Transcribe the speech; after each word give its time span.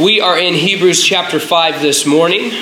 We 0.00 0.22
are 0.22 0.38
in 0.38 0.54
Hebrews 0.54 1.04
chapter 1.04 1.38
5 1.38 1.82
this 1.82 2.06
morning, 2.06 2.52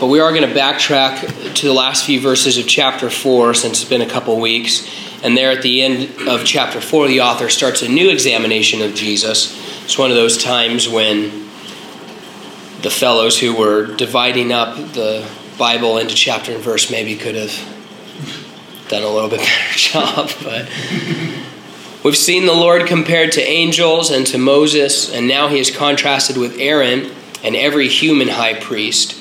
but 0.00 0.06
we 0.06 0.18
are 0.18 0.32
going 0.32 0.48
to 0.48 0.58
backtrack 0.58 1.54
to 1.56 1.66
the 1.66 1.74
last 1.74 2.06
few 2.06 2.20
verses 2.20 2.56
of 2.56 2.66
chapter 2.66 3.10
4 3.10 3.52
since 3.52 3.82
it's 3.82 3.90
been 3.90 4.00
a 4.00 4.08
couple 4.08 4.40
weeks. 4.40 4.88
And 5.22 5.36
there 5.36 5.50
at 5.50 5.60
the 5.60 5.82
end 5.82 6.26
of 6.26 6.46
chapter 6.46 6.80
4, 6.80 7.08
the 7.08 7.20
author 7.20 7.50
starts 7.50 7.82
a 7.82 7.88
new 7.88 8.08
examination 8.08 8.80
of 8.80 8.94
Jesus. 8.94 9.52
It's 9.84 9.98
one 9.98 10.08
of 10.08 10.16
those 10.16 10.42
times 10.42 10.88
when 10.88 11.48
the 12.80 12.90
fellows 12.90 13.38
who 13.38 13.54
were 13.54 13.94
dividing 13.94 14.52
up 14.52 14.78
the 14.94 15.28
Bible 15.58 15.98
into 15.98 16.14
chapter 16.14 16.52
and 16.52 16.64
verse 16.64 16.90
maybe 16.90 17.14
could 17.14 17.34
have 17.34 17.52
done 18.88 19.02
a 19.02 19.10
little 19.10 19.28
bit 19.28 19.40
better 19.40 19.74
job, 19.76 20.30
but 20.42 20.66
We've 22.06 22.16
seen 22.16 22.46
the 22.46 22.54
Lord 22.54 22.86
compared 22.86 23.32
to 23.32 23.42
angels 23.42 24.12
and 24.12 24.24
to 24.28 24.38
Moses, 24.38 25.12
and 25.12 25.26
now 25.26 25.48
he 25.48 25.58
is 25.58 25.76
contrasted 25.76 26.36
with 26.36 26.56
Aaron 26.56 27.10
and 27.42 27.56
every 27.56 27.88
human 27.88 28.28
high 28.28 28.54
priest. 28.54 29.20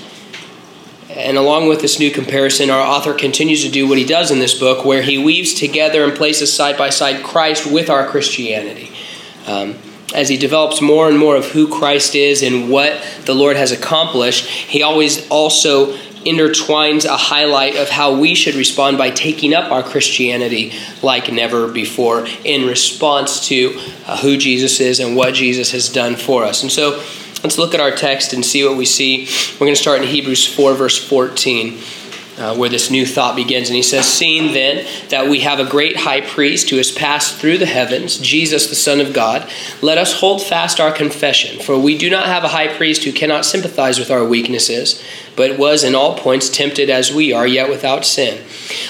And 1.10 1.36
along 1.36 1.68
with 1.68 1.82
this 1.82 1.98
new 1.98 2.12
comparison, 2.12 2.70
our 2.70 2.80
author 2.80 3.16
continues 3.16 3.64
to 3.64 3.72
do 3.72 3.88
what 3.88 3.98
he 3.98 4.06
does 4.06 4.30
in 4.30 4.38
this 4.38 4.60
book, 4.60 4.86
where 4.86 5.02
he 5.02 5.18
weaves 5.18 5.56
together 5.56 6.04
and 6.04 6.14
places 6.14 6.54
side 6.54 6.78
by 6.78 6.92
side 6.92 7.24
Christ 7.24 7.66
with 7.66 7.90
our 7.90 8.06
Christianity. 8.06 8.92
Um, 9.48 9.80
as 10.14 10.30
he 10.30 10.38
develops 10.38 10.80
more 10.80 11.10
and 11.10 11.18
more 11.18 11.36
of 11.36 11.46
who 11.46 11.68
Christ 11.68 12.14
is 12.14 12.44
and 12.44 12.70
what 12.70 13.02
the 13.26 13.34
Lord 13.34 13.58
has 13.58 13.72
accomplished, 13.72 14.46
he 14.46 14.84
always 14.84 15.28
also 15.30 15.98
intertwines 16.26 17.06
a 17.06 17.16
highlight 17.16 17.76
of 17.76 17.90
how 17.90 18.18
we 18.18 18.36
should 18.36 18.56
respond 18.56 18.98
by 18.98 19.12
taking 19.12 19.54
up 19.54 19.72
our 19.72 19.84
Christianity 19.84 20.74
like 21.02 21.32
never 21.32 21.68
before 21.68 22.26
in 22.44 22.68
response 22.68 23.48
to 23.48 23.80
uh, 24.06 24.18
who 24.18 24.38
Jesus 24.38 24.80
is 24.80 25.00
and 25.00 25.16
what 25.16 25.34
Jesus 25.34 25.72
has 25.72 25.88
done 25.88 26.16
for 26.16 26.44
us. 26.44 26.64
And 26.64 26.72
so 26.72 27.04
let's 27.44 27.58
look 27.58 27.74
at 27.74 27.80
our 27.80 27.92
text 27.92 28.34
and 28.34 28.44
see 28.44 28.68
what 28.68 28.76
we 28.76 28.86
see. 28.86 29.28
We're 29.54 29.68
going 29.68 29.76
to 29.76 29.82
start 29.82 30.02
in 30.02 30.08
Hebrews 30.08 30.54
4, 30.54 30.74
verse 30.74 30.98
14 30.98 31.80
uh, 32.38 32.56
where 32.56 32.70
this 32.70 32.92
new 32.92 33.06
thought 33.06 33.36
begins. 33.36 33.70
And 33.70 33.76
he 33.76 33.84
says, 33.84 34.06
Seeing 34.06 34.54
then 34.54 34.86
that 35.10 35.30
we 35.30 35.42
have 35.42 35.60
a 35.60 35.70
great 35.70 35.98
high 35.98 36.22
priest 36.22 36.70
who 36.70 36.78
has 36.78 36.92
passed 36.92 37.36
through 37.36 37.58
the 37.58 37.66
heavens, 37.66 38.18
Jesus, 38.18 38.68
the 38.68 38.76
Son 38.76 39.00
of 39.00 39.14
God, 39.14 39.50
let 39.82 39.98
us 39.98 40.20
hold 40.20 40.42
fast 40.42 40.80
our 40.80 40.92
confession. 40.92 41.60
For 41.60 41.78
we 41.78 41.98
do 41.98 42.10
not 42.10 42.26
have 42.26 42.44
a 42.44 42.50
high 42.50 42.76
priest 42.76 43.04
who 43.04 43.14
cannot 43.14 43.46
sympathize 43.46 44.00
with 44.00 44.12
our 44.12 44.26
weaknesses, 44.26 45.02
but 45.36 45.58
was 45.58 45.84
in 45.84 45.96
all 45.96 46.18
points 46.18 46.50
tempted 46.50 46.90
as 46.90 47.14
we 47.14 47.32
are, 47.34 47.48
yet 47.48 47.70
without 47.70 48.06
sin. 48.06 48.44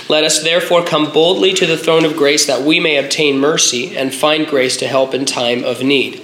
Let 0.10 0.24
us 0.24 0.42
therefore 0.42 0.86
come 0.86 1.12
boldly 1.12 1.54
to 1.54 1.66
the 1.66 1.78
throne 1.78 2.06
of 2.06 2.16
grace 2.16 2.46
that 2.46 2.62
we 2.62 2.80
may 2.80 2.98
obtain 2.98 3.40
mercy 3.40 3.96
and 3.96 4.14
find 4.14 4.48
grace 4.48 4.78
to 4.78 4.88
help 4.88 5.14
in 5.14 5.26
time 5.26 5.64
of 5.64 5.84
need. 5.84 6.22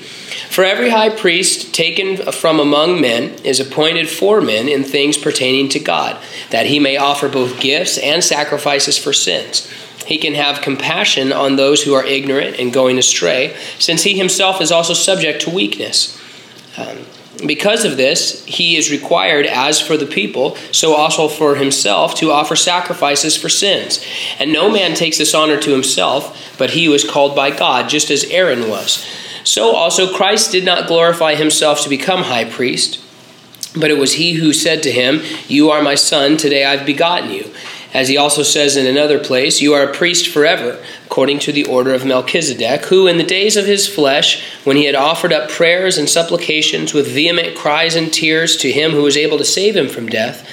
For 0.52 0.66
every 0.66 0.90
high 0.90 1.10
priest 1.10 1.74
taken 1.74 2.18
from 2.18 2.60
among 2.60 3.00
men 3.00 3.36
is 3.46 3.62
appointed 3.62 4.10
for 4.10 4.42
men 4.42 4.68
in 4.68 4.84
things 4.84 5.18
pertaining 5.18 5.70
to 5.70 5.80
God, 5.80 6.22
that 6.50 6.66
he 6.66 6.78
may 6.78 6.98
offer 6.98 7.30
both 7.30 7.62
gifts 7.62 7.98
and 7.98 8.22
sacrifices 8.22 8.98
for 8.98 9.14
sins. 9.14 9.72
He 10.06 10.18
can 10.18 10.34
have 10.34 10.62
compassion 10.62 11.32
on 11.32 11.56
those 11.56 11.84
who 11.84 11.94
are 11.94 12.06
ignorant 12.06 12.60
and 12.60 12.74
going 12.74 12.98
astray, 12.98 13.56
since 13.80 14.04
he 14.04 14.18
himself 14.18 14.60
is 14.60 14.74
also 14.74 14.94
subject 14.94 15.44
to 15.44 15.50
weakness. 15.50 16.20
Um, 16.78 17.06
because 17.48 17.86
of 17.86 17.96
this, 17.96 18.44
he 18.44 18.76
is 18.76 18.92
required, 18.92 19.46
as 19.46 19.80
for 19.80 19.96
the 19.96 20.06
people, 20.06 20.58
so 20.74 20.96
also 20.96 21.30
for 21.30 21.56
himself, 21.56 22.14
to 22.16 22.30
offer 22.30 22.58
sacrifices 22.58 23.38
for 23.38 23.48
sins. 23.48 24.06
And 24.38 24.52
no 24.52 24.70
man 24.70 24.96
takes 24.96 25.18
this 25.18 25.34
honor 25.34 25.62
to 25.62 25.72
himself, 25.72 26.58
but 26.58 26.72
he 26.72 26.90
was 26.90 27.10
called 27.10 27.38
by 27.38 27.52
God, 27.52 27.88
just 27.88 28.12
as 28.12 28.26
Aaron 28.26 28.70
was. 28.70 29.08
So 29.44 29.76
also 29.76 30.16
Christ 30.16 30.52
did 30.52 30.66
not 30.66 30.88
glorify 30.88 31.36
himself 31.36 31.82
to 31.82 31.90
become 31.90 32.24
high 32.24 32.46
priest, 32.46 33.00
but 33.76 33.90
it 33.92 33.98
was 33.98 34.14
he 34.14 34.34
who 34.34 34.54
said 34.54 34.84
to 34.84 34.92
him, 34.92 35.22
You 35.48 35.72
are 35.72 35.82
my 35.82 35.96
son, 35.96 36.38
today 36.38 36.66
I've 36.66 36.86
begotten 36.86 37.32
you. 37.32 37.52
As 37.94 38.08
he 38.08 38.16
also 38.16 38.42
says 38.42 38.78
in 38.78 38.86
another 38.86 39.20
place, 39.20 39.60
You 39.60 39.74
are 39.74 39.84
a 39.84 39.94
priest 39.94 40.30
forever, 40.30 40.82
according 41.06 41.40
to 41.40 41.52
the 41.52 41.66
order 41.66 41.94
of 41.94 42.06
Melchizedek, 42.06 42.86
who 42.86 43.06
in 43.06 43.18
the 43.18 43.24
days 43.24 43.58
of 43.58 43.66
his 43.66 43.86
flesh, 43.86 44.42
when 44.64 44.78
he 44.78 44.86
had 44.86 44.96
offered 44.96 45.34
up 45.34 45.50
prayers 45.50 45.98
and 45.98 46.10
supplications 46.10 46.94
with 46.94 47.08
vehement 47.08 47.58
cries 47.58 47.96
and 47.96 48.12
tears 48.14 48.56
to 48.58 48.72
him 48.72 48.92
who 48.92 49.04
was 49.04 49.18
able 49.18 49.38
to 49.38 49.44
save 49.44 49.76
him 49.76 49.90
from 49.90 50.08
death, 50.08 50.48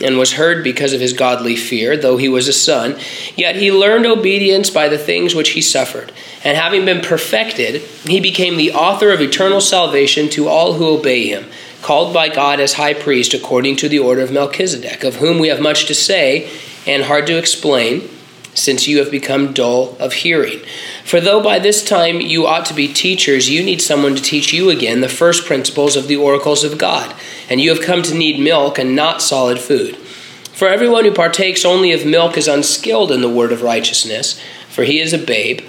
and 0.00 0.16
was 0.16 0.32
heard 0.32 0.64
because 0.64 0.94
of 0.94 1.00
his 1.00 1.12
godly 1.12 1.56
fear, 1.56 1.94
though 1.94 2.16
he 2.16 2.28
was 2.28 2.48
a 2.48 2.54
son, 2.54 2.98
yet 3.36 3.56
he 3.56 3.70
learned 3.70 4.06
obedience 4.06 4.70
by 4.70 4.88
the 4.88 4.96
things 4.96 5.34
which 5.34 5.50
he 5.50 5.60
suffered. 5.60 6.10
And 6.42 6.56
having 6.56 6.86
been 6.86 7.02
perfected, 7.02 7.82
he 8.06 8.18
became 8.18 8.56
the 8.56 8.72
author 8.72 9.12
of 9.12 9.20
eternal 9.20 9.60
salvation 9.60 10.30
to 10.30 10.48
all 10.48 10.72
who 10.72 10.96
obey 10.98 11.28
him, 11.28 11.50
called 11.82 12.14
by 12.14 12.30
God 12.30 12.60
as 12.60 12.72
high 12.72 12.94
priest 12.94 13.34
according 13.34 13.76
to 13.76 13.90
the 13.90 13.98
order 13.98 14.22
of 14.22 14.32
Melchizedek, 14.32 15.04
of 15.04 15.16
whom 15.16 15.38
we 15.38 15.48
have 15.48 15.60
much 15.60 15.84
to 15.86 15.94
say 15.94 16.50
and 16.88 17.04
hard 17.04 17.26
to 17.26 17.38
explain, 17.38 18.08
since 18.54 18.88
you 18.88 18.98
have 18.98 19.10
become 19.10 19.52
dull 19.52 19.96
of 20.00 20.12
hearing. 20.12 20.58
For 21.04 21.20
though 21.20 21.40
by 21.40 21.58
this 21.60 21.84
time 21.84 22.20
you 22.20 22.46
ought 22.46 22.66
to 22.66 22.74
be 22.74 22.88
teachers, 22.88 23.48
you 23.48 23.62
need 23.62 23.80
someone 23.80 24.16
to 24.16 24.22
teach 24.22 24.52
you 24.52 24.70
again 24.70 25.00
the 25.00 25.08
first 25.08 25.46
principles 25.46 25.94
of 25.94 26.08
the 26.08 26.16
oracles 26.16 26.64
of 26.64 26.78
God, 26.78 27.14
and 27.48 27.60
you 27.60 27.70
have 27.70 27.84
come 27.84 28.02
to 28.02 28.14
need 28.14 28.40
milk 28.40 28.78
and 28.78 28.96
not 28.96 29.22
solid 29.22 29.60
food. 29.60 29.96
For 29.96 30.66
everyone 30.66 31.04
who 31.04 31.12
partakes 31.12 31.64
only 31.64 31.92
of 31.92 32.04
milk 32.04 32.36
is 32.36 32.48
unskilled 32.48 33.12
in 33.12 33.20
the 33.20 33.30
word 33.30 33.52
of 33.52 33.62
righteousness, 33.62 34.40
for 34.68 34.82
he 34.82 34.98
is 34.98 35.12
a 35.12 35.18
babe. 35.18 35.60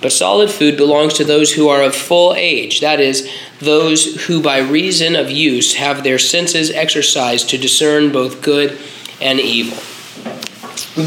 But 0.00 0.12
solid 0.12 0.50
food 0.50 0.76
belongs 0.76 1.14
to 1.14 1.24
those 1.24 1.52
who 1.52 1.68
are 1.68 1.82
of 1.82 1.94
full 1.94 2.32
age, 2.34 2.80
that 2.80 3.00
is, 3.00 3.28
those 3.58 4.26
who 4.26 4.40
by 4.40 4.58
reason 4.58 5.16
of 5.16 5.30
use 5.30 5.74
have 5.74 6.02
their 6.02 6.18
senses 6.18 6.70
exercised 6.70 7.50
to 7.50 7.58
discern 7.58 8.12
both 8.12 8.40
good 8.40 8.78
and 9.20 9.40
evil. 9.40 9.76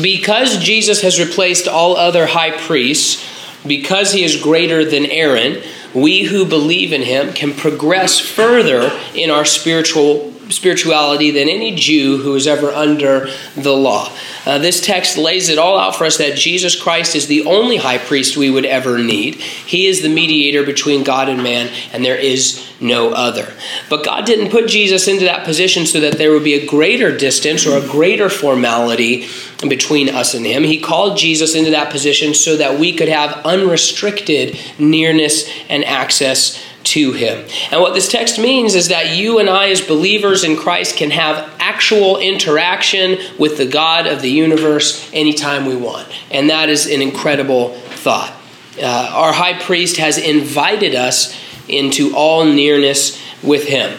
Because 0.02 0.58
Jesus 0.58 1.02
has 1.02 1.20
replaced 1.20 1.68
all 1.68 1.98
other 1.98 2.26
high 2.26 2.52
priests, 2.52 3.28
because 3.68 4.14
he 4.14 4.24
is 4.24 4.42
greater 4.42 4.86
than 4.86 5.06
Aaron, 5.06 5.62
we 5.94 6.24
who 6.24 6.46
believe 6.46 6.94
in 6.94 7.02
him 7.02 7.34
can 7.34 7.54
progress 7.54 8.20
further 8.20 8.92
in 9.14 9.30
our 9.30 9.44
spiritual 9.44 10.31
spirituality 10.52 11.32
than 11.32 11.50
any 11.50 11.76
Jew 11.76 12.18
who 12.18 12.36
is 12.36 12.48
ever 12.48 12.72
under 12.72 13.28
the 13.56 13.74
law. 13.74 14.12
Uh, 14.46 14.58
this 14.58 14.82
text 14.82 15.18
lays 15.18 15.50
it 15.50 15.58
all 15.58 15.78
out 15.78 15.96
for 15.96 16.06
us 16.06 16.18
that 16.18 16.36
Jesus 16.36 16.80
Christ 16.80 17.16
is 17.16 17.28
the 17.28 17.46
only 17.46 17.78
high 17.78 17.98
priest 17.98 18.38
we 18.38 18.50
would 18.50 18.66
ever 18.66 18.98
need. 18.98 19.36
He 19.36 19.88
is 19.88 20.02
the 20.02 20.10
mediator 20.10 20.64
between 20.64 21.04
God 21.04 21.30
and 21.30 21.44
man, 21.44 21.72
and 21.94 22.04
there 22.04 22.18
is 22.18 22.68
no 22.82 23.12
other. 23.12 23.54
But 23.90 24.04
God 24.04 24.26
didn't 24.26 24.52
put 24.52 24.68
Jesus 24.68 25.08
into 25.08 25.26
that 25.26 25.46
position 25.46 25.86
so 25.86 26.00
that 26.00 26.18
there 26.18 26.32
would 26.32 26.44
be 26.44 26.56
a 26.56 26.66
greater 26.66 27.16
distance 27.16 27.66
or 27.66 27.78
a 27.78 27.88
greater 27.88 28.30
formality 28.30 29.28
between 29.68 30.10
us 30.10 30.34
and 30.34 30.46
Him. 30.46 30.64
He 30.64 30.80
called 30.80 31.18
Jesus 31.18 31.56
into 31.56 31.72
that 31.72 31.92
position 31.92 32.34
so 32.34 32.58
that 32.58 32.80
we 32.80 32.94
could 32.94 33.10
have 33.10 33.46
unrestricted 33.46 34.58
nearness 34.80 35.48
and 35.70 35.86
access 35.86 36.62
to 36.92 37.14
him. 37.14 37.48
And 37.72 37.80
what 37.80 37.94
this 37.94 38.10
text 38.10 38.38
means 38.38 38.76
is 38.76 38.90
that 38.90 39.16
you 39.16 39.40
and 39.40 39.50
I, 39.50 39.70
as 39.70 39.80
believers 39.80 40.44
in 40.44 40.58
Christ, 40.58 40.98
can 40.98 41.12
have 41.12 41.50
actual 41.58 42.18
interaction 42.18 43.18
with 43.40 43.58
the 43.58 43.66
God 43.66 44.08
of 44.08 44.22
the 44.22 44.30
universe 44.30 45.10
anytime 45.14 45.66
we 45.66 45.76
want. 45.76 46.08
And 46.32 46.50
that 46.50 46.68
is 46.68 46.88
an 46.88 47.02
incredible 47.02 47.70
thought. 47.70 48.36
Uh, 48.78 49.12
our 49.14 49.32
high 49.32 49.58
priest 49.58 49.98
has 49.98 50.18
invited 50.18 50.94
us 50.94 51.38
into 51.70 52.14
all 52.14 52.44
nearness 52.44 53.22
with 53.42 53.68
him. 53.68 53.98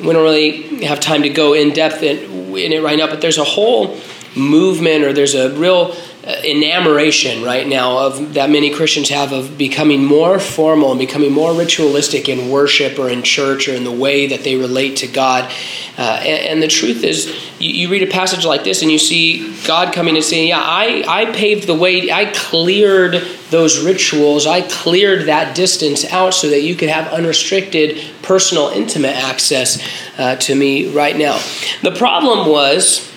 We 0.00 0.12
don't 0.12 0.24
really 0.24 0.84
have 0.84 0.98
time 0.98 1.22
to 1.22 1.28
go 1.28 1.54
in 1.54 1.72
depth 1.72 2.02
in, 2.02 2.56
in 2.56 2.72
it 2.72 2.82
right 2.82 2.98
now, 2.98 3.06
but 3.06 3.20
there's 3.20 3.38
a 3.38 3.44
whole 3.44 3.98
movement 4.34 5.04
or 5.04 5.12
there's 5.12 5.34
a 5.34 5.54
real 5.54 5.94
enamoration 6.24 7.42
right 7.42 7.66
now 7.66 7.98
of 7.98 8.34
that 8.34 8.48
many 8.48 8.72
Christians 8.72 9.08
have 9.08 9.32
of 9.32 9.58
becoming 9.58 10.04
more 10.04 10.38
formal 10.38 10.92
and 10.92 10.98
becoming 11.00 11.32
more 11.32 11.52
ritualistic 11.52 12.28
in 12.28 12.48
worship 12.48 12.96
or 12.96 13.08
in 13.08 13.24
church 13.24 13.68
or 13.68 13.74
in 13.74 13.82
the 13.82 13.90
way 13.90 14.28
that 14.28 14.44
they 14.44 14.54
relate 14.54 14.98
to 14.98 15.08
God. 15.08 15.50
Uh, 15.98 16.20
and, 16.20 16.48
and, 16.48 16.62
the 16.62 16.68
truth 16.68 17.02
is, 17.02 17.26
you, 17.58 17.70
you, 17.70 17.88
read 17.88 18.02
a 18.02 18.06
passage 18.06 18.44
like 18.44 18.62
this 18.62 18.82
and 18.82 18.90
you 18.90 18.98
see 18.98 19.52
God 19.66 19.92
coming 19.92 20.14
and 20.14 20.24
saying, 20.24 20.48
"Yeah, 20.48 20.60
I 20.60 21.04
I 21.06 21.32
paved 21.32 21.66
the 21.66 21.74
way. 21.74 22.10
I 22.10 22.26
cleared 22.26 23.14
those 23.50 23.84
rituals. 23.84 24.46
I 24.46 24.62
cleared 24.62 25.26
that 25.26 25.56
distance 25.56 26.04
out 26.04 26.34
so 26.34 26.48
that 26.50 26.62
you 26.62 26.76
could 26.76 26.88
have 26.88 27.12
unrestricted, 27.12 28.00
personal, 28.22 28.68
intimate 28.68 29.16
access 29.16 29.86
uh, 30.18 30.36
to 30.36 30.54
me 30.54 30.94
right 30.94 31.16
now." 31.16 31.38
The 31.82 31.94
problem 31.94 32.48
was 32.48 33.11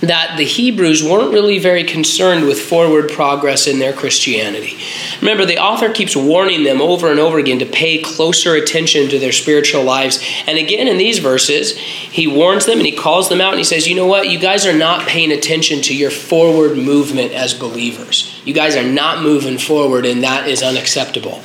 that 0.00 0.36
the 0.36 0.44
Hebrews 0.44 1.02
weren't 1.02 1.32
really 1.32 1.58
very 1.58 1.84
concerned 1.84 2.46
with 2.46 2.60
forward 2.60 3.10
progress 3.10 3.66
in 3.66 3.78
their 3.78 3.92
Christianity. 3.92 4.76
Remember, 5.20 5.46
the 5.46 5.58
author 5.58 5.92
keeps 5.92 6.14
warning 6.14 6.64
them 6.64 6.80
over 6.80 7.10
and 7.10 7.20
over 7.20 7.38
again 7.38 7.58
to 7.60 7.66
pay 7.66 8.02
closer 8.02 8.54
attention 8.54 9.08
to 9.08 9.18
their 9.18 9.32
spiritual 9.32 9.82
lives. 9.82 10.22
And 10.46 10.58
again, 10.58 10.88
in 10.88 10.98
these 10.98 11.20
verses, 11.20 11.76
he 11.76 12.26
warns 12.26 12.66
them 12.66 12.78
and 12.78 12.86
he 12.86 12.94
calls 12.94 13.28
them 13.28 13.40
out 13.40 13.50
and 13.50 13.58
he 13.58 13.64
says, 13.64 13.88
You 13.88 13.94
know 13.94 14.06
what? 14.06 14.28
You 14.28 14.38
guys 14.38 14.66
are 14.66 14.76
not 14.76 15.06
paying 15.06 15.32
attention 15.32 15.80
to 15.82 15.96
your 15.96 16.10
forward 16.10 16.76
movement 16.76 17.32
as 17.32 17.54
believers. 17.54 18.40
You 18.44 18.52
guys 18.52 18.76
are 18.76 18.88
not 18.88 19.22
moving 19.22 19.58
forward, 19.58 20.04
and 20.04 20.22
that 20.22 20.48
is 20.48 20.62
unacceptable. 20.62 21.40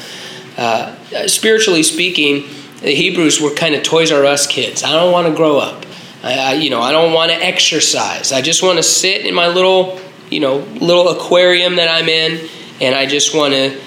Uh, 0.57 0.95
spiritually 1.27 1.83
speaking, 1.83 2.49
The 2.81 2.93
Hebrews 2.93 3.39
were 3.39 3.51
kind 3.51 3.75
of 3.75 3.83
Toys 3.83 4.11
R 4.11 4.25
Us 4.25 4.47
kids. 4.47 4.83
I 4.83 4.91
don't 4.91 5.11
want 5.11 5.27
to 5.27 5.33
grow 5.33 5.59
up. 5.59 5.85
I, 6.23 6.39
I 6.39 6.53
you 6.53 6.69
know, 6.69 6.81
I 6.81 6.91
don't 6.91 7.13
want 7.13 7.31
to 7.31 7.37
exercise. 7.37 8.31
I 8.31 8.41
just 8.41 8.63
want 8.63 8.77
to 8.77 8.83
sit 8.83 9.25
in 9.25 9.33
my 9.33 9.47
little, 9.47 9.99
you 10.29 10.39
know, 10.39 10.57
little 10.57 11.09
aquarium 11.09 11.75
that 11.77 11.89
I'm 11.89 12.09
in, 12.09 12.49
and 12.81 12.95
I 12.95 13.05
just 13.05 13.35
want 13.35 13.53
to 13.53 13.79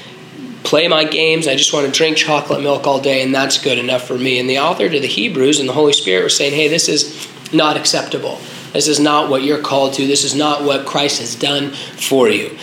play 0.64 0.88
my 0.88 1.04
games. 1.04 1.48
I 1.48 1.56
just 1.56 1.72
want 1.72 1.86
to 1.86 1.92
drink 1.92 2.16
chocolate 2.16 2.62
milk 2.62 2.86
all 2.86 3.00
day, 3.00 3.22
and 3.22 3.34
that's 3.34 3.62
good 3.62 3.78
enough 3.78 4.06
for 4.06 4.16
me. 4.16 4.38
And 4.38 4.48
the 4.48 4.58
author 4.58 4.88
to 4.88 5.00
the 5.00 5.06
Hebrews 5.06 5.60
and 5.60 5.68
the 5.68 5.72
Holy 5.72 5.92
Spirit 5.92 6.22
were 6.22 6.28
saying, 6.28 6.54
hey, 6.54 6.68
this 6.68 6.88
is 6.88 7.28
not 7.52 7.76
acceptable. 7.76 8.38
This 8.72 8.88
is 8.88 8.98
not 8.98 9.28
what 9.28 9.42
you're 9.42 9.60
called 9.60 9.94
to. 9.94 10.06
This 10.06 10.24
is 10.24 10.34
not 10.34 10.64
what 10.64 10.86
Christ 10.86 11.20
has 11.20 11.34
done 11.34 11.72
for 11.72 12.28
you. 12.28 12.56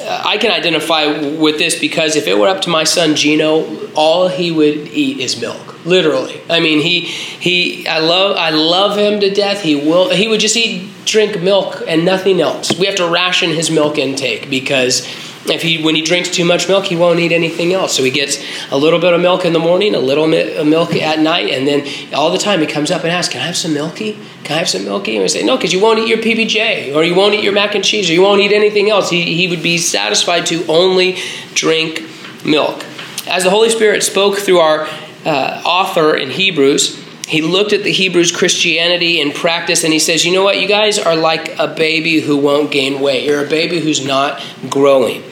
Uh, 0.00 0.22
I 0.24 0.36
can 0.36 0.50
identify 0.50 1.06
with 1.06 1.58
this 1.58 1.78
because 1.78 2.16
if 2.16 2.26
it 2.26 2.38
were 2.38 2.48
up 2.48 2.60
to 2.62 2.70
my 2.70 2.84
son 2.84 3.16
Gino, 3.16 3.90
all 3.94 4.28
he 4.28 4.50
would 4.50 4.76
eat 4.88 5.18
is 5.18 5.40
milk. 5.40 5.75
Literally. 5.86 6.40
I 6.50 6.60
mean, 6.60 6.80
he 6.80 7.00
he 7.00 7.86
I 7.86 8.00
love 8.00 8.36
I 8.36 8.50
love 8.50 8.98
him 8.98 9.20
to 9.20 9.32
death. 9.32 9.62
He 9.62 9.76
will 9.76 10.10
he 10.10 10.26
would 10.28 10.40
just 10.40 10.56
eat 10.56 10.90
drink 11.04 11.40
milk 11.40 11.82
and 11.86 12.04
nothing 12.04 12.40
else. 12.40 12.76
We 12.76 12.86
have 12.86 12.96
to 12.96 13.08
ration 13.08 13.50
his 13.50 13.70
milk 13.70 13.96
intake 13.96 14.50
because 14.50 15.06
if 15.48 15.62
he, 15.62 15.82
when 15.82 15.94
he 15.94 16.02
drinks 16.02 16.28
too 16.28 16.44
much 16.44 16.66
milk, 16.66 16.86
he 16.86 16.96
won't 16.96 17.20
eat 17.20 17.30
anything 17.30 17.72
else. 17.72 17.96
So 17.96 18.02
he 18.02 18.10
gets 18.10 18.42
a 18.70 18.76
little 18.76 18.98
bit 18.98 19.12
of 19.12 19.20
milk 19.20 19.44
in 19.44 19.52
the 19.52 19.60
morning, 19.60 19.94
a 19.94 20.00
little 20.00 20.26
mi- 20.26 20.62
milk 20.64 20.94
at 20.94 21.20
night, 21.20 21.50
and 21.50 21.66
then 21.66 21.86
all 22.12 22.32
the 22.32 22.38
time 22.38 22.60
he 22.60 22.66
comes 22.66 22.90
up 22.90 23.04
and 23.04 23.12
asks, 23.12 23.32
"Can 23.32 23.40
I 23.40 23.44
have 23.44 23.56
some 23.56 23.72
milky? 23.72 24.18
Can 24.44 24.56
I 24.56 24.58
have 24.58 24.68
some 24.68 24.84
milky?" 24.84 25.14
And 25.14 25.22
we 25.22 25.28
say, 25.28 25.44
"No, 25.44 25.56
because 25.56 25.72
you 25.72 25.80
won't 25.80 26.00
eat 26.00 26.08
your 26.08 26.18
PBJ, 26.18 26.92
or 26.94 27.04
you 27.04 27.14
won't 27.14 27.34
eat 27.34 27.44
your 27.44 27.52
mac 27.52 27.74
and 27.74 27.84
cheese, 27.84 28.10
or 28.10 28.12
you 28.12 28.22
won't 28.22 28.40
eat 28.40 28.52
anything 28.52 28.90
else." 28.90 29.10
He 29.10 29.36
he 29.36 29.46
would 29.46 29.62
be 29.62 29.78
satisfied 29.78 30.46
to 30.46 30.64
only 30.66 31.18
drink 31.54 32.02
milk. 32.44 32.84
As 33.28 33.44
the 33.44 33.50
Holy 33.50 33.70
Spirit 33.70 34.02
spoke 34.02 34.38
through 34.38 34.58
our 34.58 34.88
uh, 35.26 35.60
author 35.64 36.16
in 36.16 36.30
Hebrews, 36.30 37.04
he 37.26 37.42
looked 37.42 37.72
at 37.72 37.82
the 37.82 37.90
Hebrews' 37.90 38.30
Christianity 38.30 39.20
in 39.20 39.32
practice 39.32 39.82
and 39.82 39.92
he 39.92 39.98
says, 39.98 40.24
You 40.24 40.32
know 40.32 40.44
what? 40.44 40.60
You 40.60 40.68
guys 40.68 40.98
are 40.98 41.16
like 41.16 41.58
a 41.58 41.66
baby 41.66 42.20
who 42.20 42.36
won't 42.36 42.70
gain 42.70 43.00
weight. 43.00 43.24
You're 43.24 43.44
a 43.44 43.48
baby 43.48 43.80
who's 43.80 44.06
not 44.06 44.42
growing. 44.70 45.24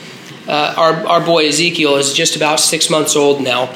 Uh, 0.49 0.75
our, 0.77 1.07
our 1.07 1.25
boy 1.25 1.47
Ezekiel 1.47 1.95
is 1.97 2.13
just 2.13 2.37
about 2.37 2.59
six 2.59 2.91
months 2.91 3.15
old 3.17 3.41
now. 3.41 3.73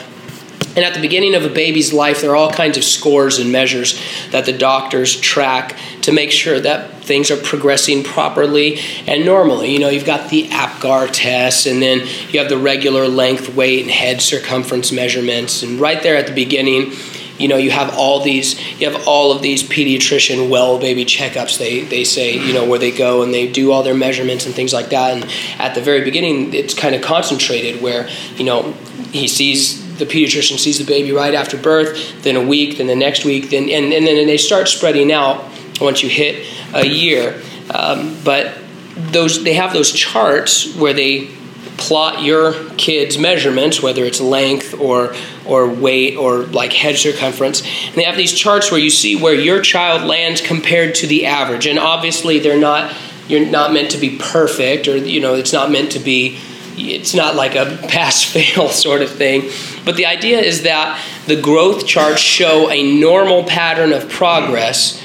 And 0.78 0.84
at 0.84 0.94
the 0.94 1.00
beginning 1.00 1.34
of 1.34 1.44
a 1.44 1.48
baby's 1.48 1.92
life, 1.92 2.20
there 2.20 2.30
are 2.30 2.36
all 2.36 2.52
kinds 2.52 2.76
of 2.76 2.84
scores 2.84 3.38
and 3.38 3.50
measures 3.50 4.00
that 4.30 4.44
the 4.44 4.52
doctors 4.52 5.20
track 5.20 5.76
to 6.02 6.12
make 6.12 6.30
sure 6.30 6.60
that 6.60 7.02
things 7.02 7.32
are 7.32 7.36
progressing 7.36 8.04
properly 8.04 8.78
and 9.06 9.24
normally. 9.24 9.72
You 9.72 9.80
know, 9.80 9.88
you've 9.88 10.04
got 10.04 10.30
the 10.30 10.48
APGAR 10.48 11.08
test, 11.12 11.66
and 11.66 11.82
then 11.82 12.06
you 12.28 12.38
have 12.38 12.48
the 12.48 12.58
regular 12.58 13.08
length, 13.08 13.56
weight, 13.56 13.82
and 13.82 13.90
head 13.90 14.22
circumference 14.22 14.92
measurements. 14.92 15.64
And 15.64 15.80
right 15.80 16.00
there 16.00 16.16
at 16.16 16.28
the 16.28 16.34
beginning, 16.34 16.92
you 17.38 17.48
know 17.48 17.56
you 17.56 17.70
have 17.70 17.96
all 17.96 18.20
these 18.20 18.60
you 18.80 18.90
have 18.90 19.06
all 19.06 19.30
of 19.30 19.42
these 19.42 19.62
pediatrician 19.62 20.50
well 20.50 20.76
baby 20.80 21.04
checkups 21.04 21.56
they 21.56 21.82
they 21.82 22.02
say 22.02 22.36
you 22.36 22.52
know 22.52 22.66
where 22.66 22.80
they 22.80 22.90
go 22.90 23.22
and 23.22 23.32
they 23.32 23.46
do 23.46 23.70
all 23.70 23.84
their 23.84 23.94
measurements 23.94 24.44
and 24.44 24.56
things 24.56 24.72
like 24.72 24.90
that 24.90 25.14
and 25.14 25.24
at 25.60 25.76
the 25.76 25.80
very 25.80 26.02
beginning 26.02 26.52
it's 26.52 26.74
kind 26.74 26.96
of 26.96 27.00
concentrated 27.00 27.80
where 27.80 28.08
you 28.34 28.44
know 28.44 28.72
he 29.12 29.28
sees 29.28 29.87
the 29.98 30.06
pediatrician 30.06 30.58
sees 30.58 30.78
the 30.78 30.84
baby 30.84 31.12
right 31.12 31.34
after 31.34 31.56
birth 31.56 32.22
then 32.22 32.36
a 32.36 32.42
week 32.42 32.78
then 32.78 32.86
the 32.86 32.96
next 32.96 33.24
week 33.24 33.50
then 33.50 33.64
and, 33.64 33.92
and 33.92 34.06
then 34.06 34.26
they 34.26 34.38
start 34.38 34.68
spreading 34.68 35.12
out 35.12 35.44
once 35.80 36.02
you 36.02 36.08
hit 36.08 36.46
a 36.74 36.86
year 36.86 37.40
um, 37.74 38.16
but 38.24 38.56
those 38.96 39.44
they 39.44 39.54
have 39.54 39.72
those 39.72 39.92
charts 39.92 40.74
where 40.76 40.92
they 40.92 41.30
plot 41.78 42.22
your 42.22 42.52
kid's 42.76 43.16
measurements, 43.16 43.80
whether 43.80 44.04
it's 44.04 44.20
length 44.20 44.74
or 44.74 45.14
or 45.46 45.66
weight 45.68 46.16
or 46.16 46.42
like 46.42 46.72
head 46.72 46.96
circumference. 46.96 47.62
And 47.62 47.94
they 47.94 48.02
have 48.02 48.16
these 48.16 48.34
charts 48.34 48.70
where 48.70 48.80
you 48.80 48.90
see 48.90 49.16
where 49.16 49.34
your 49.34 49.62
child 49.62 50.02
lands 50.02 50.40
compared 50.40 50.96
to 50.96 51.06
the 51.06 51.24
average. 51.26 51.66
And 51.66 51.78
obviously 51.78 52.38
they're 52.40 52.58
not 52.58 52.94
you're 53.28 53.46
not 53.46 53.72
meant 53.72 53.90
to 53.92 53.98
be 53.98 54.18
perfect 54.18 54.88
or 54.88 54.96
you 54.96 55.20
know 55.20 55.34
it's 55.34 55.52
not 55.52 55.70
meant 55.70 55.92
to 55.92 55.98
be 55.98 56.38
it's 56.78 57.14
not 57.14 57.34
like 57.34 57.54
a 57.54 57.78
pass 57.88 58.22
fail 58.32 58.68
sort 58.68 59.02
of 59.02 59.10
thing. 59.10 59.50
But 59.84 59.96
the 59.96 60.06
idea 60.06 60.40
is 60.40 60.62
that 60.62 61.02
the 61.26 61.40
growth 61.40 61.86
charts 61.86 62.20
show 62.20 62.70
a 62.70 62.98
normal 62.98 63.44
pattern 63.44 63.92
of 63.92 64.08
progress 64.08 65.02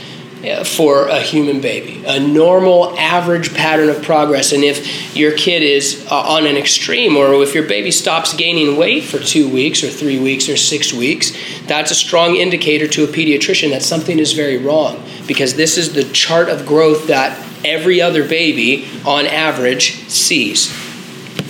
for 0.66 1.08
a 1.08 1.22
human 1.22 1.62
baby, 1.62 2.04
a 2.06 2.20
normal 2.20 2.98
average 3.00 3.54
pattern 3.54 3.90
of 3.90 4.04
progress. 4.04 4.52
And 4.52 4.64
if 4.64 5.16
your 5.16 5.32
kid 5.38 5.64
is 5.64 6.06
uh, 6.12 6.16
on 6.16 6.46
an 6.46 6.58
extreme, 6.58 7.16
or 7.16 7.34
if 7.42 7.56
your 7.56 7.66
baby 7.66 7.92
stops 7.92 8.34
gaining 8.34 8.76
weight 8.76 9.06
for 9.06 9.20
two 9.20 9.48
weeks, 9.48 9.84
or 9.84 9.90
three 9.90 10.20
weeks, 10.20 10.50
or 10.50 10.58
six 10.58 10.92
weeks, 10.92 11.32
that's 11.66 11.92
a 11.92 11.96
strong 11.96 12.36
indicator 12.36 12.90
to 12.90 13.06
a 13.06 13.08
pediatrician 13.08 13.70
that 13.70 13.84
something 13.84 14.20
is 14.20 14.34
very 14.34 14.58
wrong 14.58 15.02
because 15.28 15.56
this 15.56 15.78
is 15.78 15.94
the 15.94 16.04
chart 16.12 16.50
of 16.50 16.66
growth 16.66 17.08
that 17.08 17.40
every 17.64 18.02
other 18.02 18.28
baby 18.28 18.86
on 19.06 19.26
average 19.26 20.10
sees. 20.10 20.83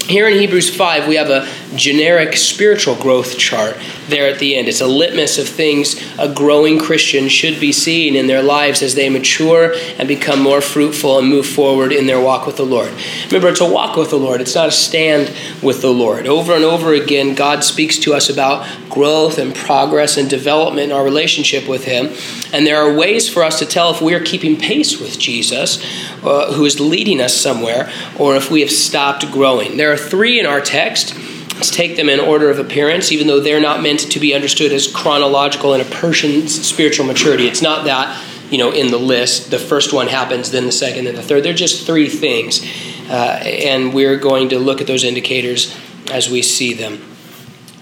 Here 0.07 0.27
in 0.27 0.37
Hebrews 0.37 0.75
5, 0.75 1.07
we 1.07 1.15
have 1.15 1.29
a 1.29 1.47
generic 1.75 2.35
spiritual 2.35 2.95
growth 2.95 3.37
chart 3.37 3.77
there 4.09 4.27
at 4.27 4.37
the 4.39 4.57
end. 4.57 4.67
It's 4.67 4.81
a 4.81 4.87
litmus 4.87 5.37
of 5.37 5.47
things 5.47 5.95
a 6.19 6.31
growing 6.33 6.77
Christian 6.77 7.29
should 7.29 7.57
be 7.57 7.71
seeing 7.71 8.15
in 8.15 8.27
their 8.27 8.43
lives 8.43 8.81
as 8.81 8.95
they 8.95 9.09
mature 9.09 9.73
and 9.97 10.05
become 10.05 10.41
more 10.41 10.59
fruitful 10.59 11.19
and 11.19 11.29
move 11.29 11.45
forward 11.45 11.93
in 11.93 12.05
their 12.05 12.19
walk 12.19 12.45
with 12.45 12.57
the 12.57 12.65
Lord. 12.65 12.91
Remember, 13.27 13.47
it's 13.47 13.61
a 13.61 13.69
walk 13.69 13.95
with 13.95 14.09
the 14.09 14.17
Lord, 14.17 14.41
it's 14.41 14.55
not 14.55 14.67
a 14.67 14.71
stand 14.71 15.33
with 15.61 15.81
the 15.81 15.93
Lord. 15.93 16.27
Over 16.27 16.53
and 16.53 16.65
over 16.65 16.93
again, 16.93 17.33
God 17.33 17.63
speaks 17.63 17.97
to 17.99 18.13
us 18.13 18.29
about 18.29 18.67
growth 18.89 19.37
and 19.37 19.55
progress 19.55 20.17
and 20.17 20.29
development 20.29 20.91
in 20.91 20.95
our 20.95 21.03
relationship 21.03 21.67
with 21.67 21.85
Him. 21.85 22.13
And 22.53 22.67
there 22.67 22.77
are 22.77 22.93
ways 22.93 23.29
for 23.29 23.41
us 23.41 23.57
to 23.59 23.65
tell 23.65 23.89
if 23.91 24.01
we 24.01 24.13
are 24.13 24.23
keeping 24.23 24.59
pace 24.59 24.99
with 24.99 25.17
Jesus, 25.17 25.81
uh, 26.23 26.51
who 26.53 26.65
is 26.65 26.79
leading 26.79 27.21
us 27.21 27.33
somewhere, 27.33 27.91
or 28.19 28.35
if 28.35 28.51
we 28.51 28.59
have 28.61 28.69
stopped 28.69 29.31
growing. 29.31 29.77
There 29.77 29.92
are 29.93 29.97
three 29.97 30.39
in 30.39 30.45
our 30.45 30.59
text. 30.59 31.15
Let's 31.53 31.69
take 31.69 31.95
them 31.95 32.09
in 32.09 32.19
order 32.19 32.49
of 32.49 32.59
appearance, 32.59 33.11
even 33.11 33.27
though 33.27 33.39
they're 33.39 33.61
not 33.61 33.81
meant 33.81 33.99
to 34.11 34.19
be 34.19 34.33
understood 34.33 34.71
as 34.71 34.91
chronological 34.91 35.73
in 35.73 35.81
a 35.81 35.85
person's 35.85 36.65
spiritual 36.67 37.05
maturity. 37.05 37.47
It's 37.47 37.61
not 37.61 37.85
that, 37.85 38.21
you 38.49 38.57
know, 38.57 38.71
in 38.71 38.89
the 38.89 38.97
list, 38.97 39.51
the 39.51 39.59
first 39.59 39.93
one 39.93 40.07
happens, 40.07 40.51
then 40.51 40.65
the 40.65 40.71
second, 40.71 41.05
then 41.05 41.15
the 41.15 41.21
third. 41.21 41.43
They're 41.43 41.53
just 41.53 41.85
three 41.85 42.09
things. 42.09 42.65
Uh, 43.09 43.39
and 43.43 43.93
we're 43.93 44.17
going 44.17 44.49
to 44.49 44.59
look 44.59 44.81
at 44.81 44.87
those 44.87 45.03
indicators 45.03 45.77
as 46.11 46.29
we 46.29 46.41
see 46.41 46.73
them. 46.73 47.01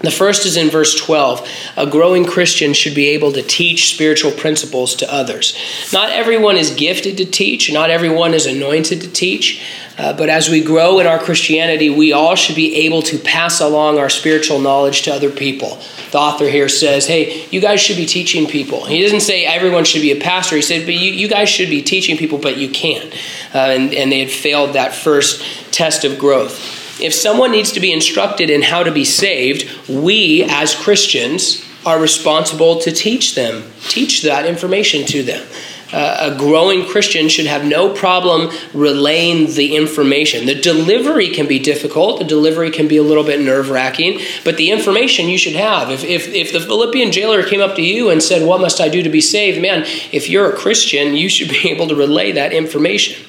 The 0.02 0.10
first 0.10 0.44
is 0.46 0.56
in 0.56 0.68
verse 0.68 0.96
12. 0.96 1.48
A 1.76 1.86
growing 1.86 2.24
Christian 2.24 2.72
should 2.72 2.94
be 2.94 3.08
able 3.10 3.32
to 3.32 3.42
teach 3.42 3.94
spiritual 3.94 4.32
principles 4.32 4.96
to 4.96 5.12
others. 5.12 5.56
Not 5.92 6.10
everyone 6.10 6.56
is 6.56 6.74
gifted 6.74 7.16
to 7.18 7.24
teach, 7.24 7.72
not 7.72 7.88
everyone 7.88 8.34
is 8.34 8.46
anointed 8.46 9.00
to 9.02 9.08
teach, 9.08 9.62
uh, 9.98 10.16
but 10.16 10.28
as 10.28 10.48
we 10.48 10.64
grow 10.64 10.98
in 11.00 11.06
our 11.06 11.18
Christianity, 11.18 11.90
we 11.90 12.12
all 12.12 12.34
should 12.34 12.56
be 12.56 12.86
able 12.86 13.02
to 13.02 13.18
pass 13.18 13.60
along 13.60 13.98
our 13.98 14.08
spiritual 14.08 14.58
knowledge 14.58 15.02
to 15.02 15.12
other 15.12 15.30
people. 15.30 15.78
The 16.12 16.18
author 16.18 16.48
here 16.48 16.68
says, 16.68 17.06
hey, 17.06 17.46
you 17.50 17.60
guys 17.60 17.80
should 17.80 17.96
be 17.96 18.06
teaching 18.06 18.46
people. 18.46 18.84
He 18.86 19.02
doesn't 19.02 19.20
say 19.20 19.44
everyone 19.44 19.84
should 19.84 20.02
be 20.02 20.12
a 20.12 20.20
pastor. 20.20 20.56
He 20.56 20.62
said, 20.62 20.86
but 20.86 20.94
you, 20.94 21.12
you 21.12 21.28
guys 21.28 21.48
should 21.48 21.68
be 21.68 21.82
teaching 21.82 22.16
people, 22.16 22.38
but 22.38 22.56
you 22.56 22.70
can't. 22.70 23.12
Uh, 23.54 23.58
and, 23.58 23.94
and 23.94 24.10
they 24.10 24.20
had 24.20 24.30
failed 24.30 24.74
that 24.74 24.94
first 24.94 25.42
test 25.72 26.04
of 26.04 26.18
growth. 26.18 27.00
If 27.00 27.12
someone 27.14 27.50
needs 27.50 27.72
to 27.72 27.80
be 27.80 27.92
instructed 27.92 28.48
in 28.48 28.62
how 28.62 28.82
to 28.82 28.92
be 28.92 29.04
saved, 29.04 29.68
we 29.88 30.44
as 30.44 30.74
Christians 30.74 31.66
are 31.84 32.00
responsible 32.00 32.80
to 32.80 32.92
teach 32.92 33.34
them, 33.34 33.64
teach 33.88 34.22
that 34.22 34.46
information 34.46 35.04
to 35.06 35.22
them. 35.22 35.46
A 35.92 36.34
growing 36.38 36.86
Christian 36.86 37.28
should 37.28 37.46
have 37.46 37.64
no 37.64 37.92
problem 37.92 38.50
relaying 38.72 39.54
the 39.54 39.76
information. 39.76 40.46
The 40.46 40.54
delivery 40.54 41.28
can 41.28 41.46
be 41.46 41.58
difficult, 41.58 42.18
the 42.18 42.24
delivery 42.24 42.70
can 42.70 42.88
be 42.88 42.96
a 42.96 43.02
little 43.02 43.24
bit 43.24 43.40
nerve 43.40 43.68
wracking, 43.68 44.20
but 44.44 44.56
the 44.56 44.70
information 44.70 45.28
you 45.28 45.36
should 45.36 45.54
have. 45.54 45.90
If, 45.90 46.02
if, 46.04 46.28
if 46.28 46.52
the 46.52 46.60
Philippian 46.60 47.12
jailer 47.12 47.42
came 47.42 47.60
up 47.60 47.76
to 47.76 47.82
you 47.82 48.10
and 48.10 48.22
said, 48.22 48.46
What 48.46 48.60
must 48.60 48.80
I 48.80 48.88
do 48.88 49.02
to 49.02 49.10
be 49.10 49.20
saved? 49.20 49.60
Man, 49.60 49.82
if 50.12 50.28
you're 50.28 50.50
a 50.50 50.56
Christian, 50.56 51.14
you 51.14 51.28
should 51.28 51.48
be 51.48 51.68
able 51.70 51.88
to 51.88 51.94
relay 51.94 52.32
that 52.32 52.52
information. 52.52 53.22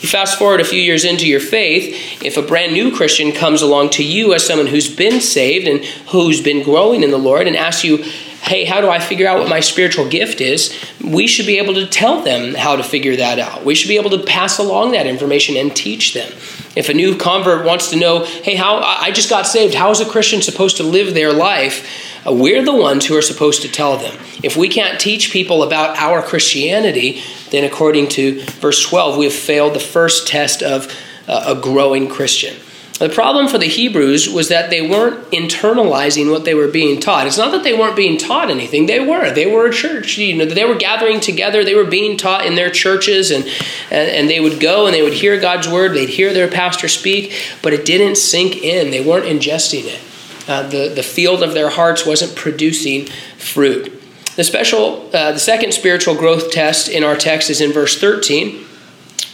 You 0.00 0.08
fast 0.08 0.38
forward 0.38 0.62
a 0.62 0.64
few 0.64 0.80
years 0.80 1.04
into 1.04 1.28
your 1.28 1.40
faith, 1.40 2.24
if 2.24 2.38
a 2.38 2.42
brand 2.42 2.72
new 2.72 2.94
Christian 2.96 3.32
comes 3.32 3.60
along 3.60 3.90
to 3.90 4.04
you 4.04 4.32
as 4.32 4.46
someone 4.46 4.66
who's 4.66 4.94
been 4.94 5.20
saved 5.20 5.68
and 5.68 5.84
who's 6.08 6.40
been 6.40 6.62
growing 6.62 7.02
in 7.02 7.10
the 7.10 7.18
Lord 7.18 7.46
and 7.46 7.54
asks 7.54 7.84
you, 7.84 8.02
hey, 8.50 8.64
how 8.64 8.80
do 8.80 8.90
I 8.90 8.98
figure 8.98 9.28
out 9.28 9.38
what 9.38 9.48
my 9.48 9.60
spiritual 9.60 10.08
gift 10.08 10.40
is? 10.40 10.76
We 11.04 11.28
should 11.28 11.46
be 11.46 11.58
able 11.58 11.74
to 11.74 11.86
tell 11.86 12.20
them 12.20 12.54
how 12.54 12.74
to 12.74 12.82
figure 12.82 13.14
that 13.14 13.38
out. 13.38 13.64
We 13.64 13.76
should 13.76 13.86
be 13.86 13.96
able 13.96 14.10
to 14.10 14.24
pass 14.24 14.58
along 14.58 14.90
that 14.90 15.06
information 15.06 15.56
and 15.56 15.74
teach 15.74 16.14
them. 16.14 16.32
If 16.74 16.88
a 16.88 16.94
new 16.94 17.16
convert 17.16 17.64
wants 17.64 17.90
to 17.90 17.96
know, 17.96 18.24
hey, 18.24 18.56
how 18.56 18.78
I 18.78 19.12
just 19.12 19.30
got 19.30 19.46
saved, 19.46 19.74
how 19.74 19.92
is 19.92 20.00
a 20.00 20.04
Christian 20.04 20.42
supposed 20.42 20.78
to 20.78 20.82
live 20.82 21.14
their 21.14 21.32
life? 21.32 21.86
Uh, 22.26 22.32
we're 22.32 22.64
the 22.64 22.74
ones 22.74 23.06
who 23.06 23.16
are 23.16 23.22
supposed 23.22 23.62
to 23.62 23.68
tell 23.68 23.96
them. 23.96 24.18
If 24.42 24.56
we 24.56 24.68
can't 24.68 24.98
teach 24.98 25.30
people 25.30 25.62
about 25.62 25.96
our 25.96 26.20
Christianity, 26.20 27.22
then 27.50 27.62
according 27.62 28.08
to 28.08 28.42
verse 28.42 28.84
12, 28.84 29.16
we 29.16 29.26
have 29.26 29.34
failed 29.34 29.74
the 29.74 29.80
first 29.80 30.26
test 30.26 30.60
of 30.60 30.92
uh, 31.28 31.54
a 31.56 31.60
growing 31.60 32.08
Christian. 32.08 32.56
The 33.00 33.08
problem 33.08 33.48
for 33.48 33.56
the 33.56 33.64
Hebrews 33.64 34.28
was 34.28 34.48
that 34.48 34.68
they 34.68 34.86
weren't 34.86 35.30
internalizing 35.30 36.30
what 36.30 36.44
they 36.44 36.52
were 36.52 36.68
being 36.68 37.00
taught. 37.00 37.26
It's 37.26 37.38
not 37.38 37.50
that 37.52 37.64
they 37.64 37.72
weren't 37.72 37.96
being 37.96 38.18
taught 38.18 38.50
anything; 38.50 38.84
they 38.84 39.00
were. 39.00 39.32
They 39.32 39.46
were 39.46 39.68
a 39.68 39.72
church. 39.72 40.18
You 40.18 40.36
know, 40.36 40.44
they 40.44 40.66
were 40.66 40.74
gathering 40.74 41.18
together. 41.18 41.64
They 41.64 41.74
were 41.74 41.86
being 41.86 42.18
taught 42.18 42.44
in 42.44 42.56
their 42.56 42.68
churches, 42.68 43.30
and 43.30 43.46
and, 43.90 44.10
and 44.10 44.28
they 44.28 44.38
would 44.38 44.60
go 44.60 44.84
and 44.84 44.94
they 44.94 45.00
would 45.00 45.14
hear 45.14 45.40
God's 45.40 45.66
word. 45.66 45.94
They'd 45.94 46.10
hear 46.10 46.34
their 46.34 46.46
pastor 46.46 46.88
speak, 46.88 47.32
but 47.62 47.72
it 47.72 47.86
didn't 47.86 48.16
sink 48.16 48.58
in. 48.62 48.90
They 48.90 49.02
weren't 49.02 49.24
ingesting 49.24 49.86
it. 49.86 50.00
Uh, 50.46 50.68
the 50.68 50.92
the 50.94 51.02
field 51.02 51.42
of 51.42 51.54
their 51.54 51.70
hearts 51.70 52.04
wasn't 52.04 52.36
producing 52.36 53.06
fruit. 53.38 53.94
The 54.36 54.44
special, 54.44 55.08
uh, 55.14 55.32
the 55.32 55.38
second 55.38 55.72
spiritual 55.72 56.16
growth 56.16 56.50
test 56.52 56.90
in 56.90 57.02
our 57.02 57.16
text 57.16 57.48
is 57.48 57.62
in 57.62 57.72
verse 57.72 57.98
thirteen 57.98 58.66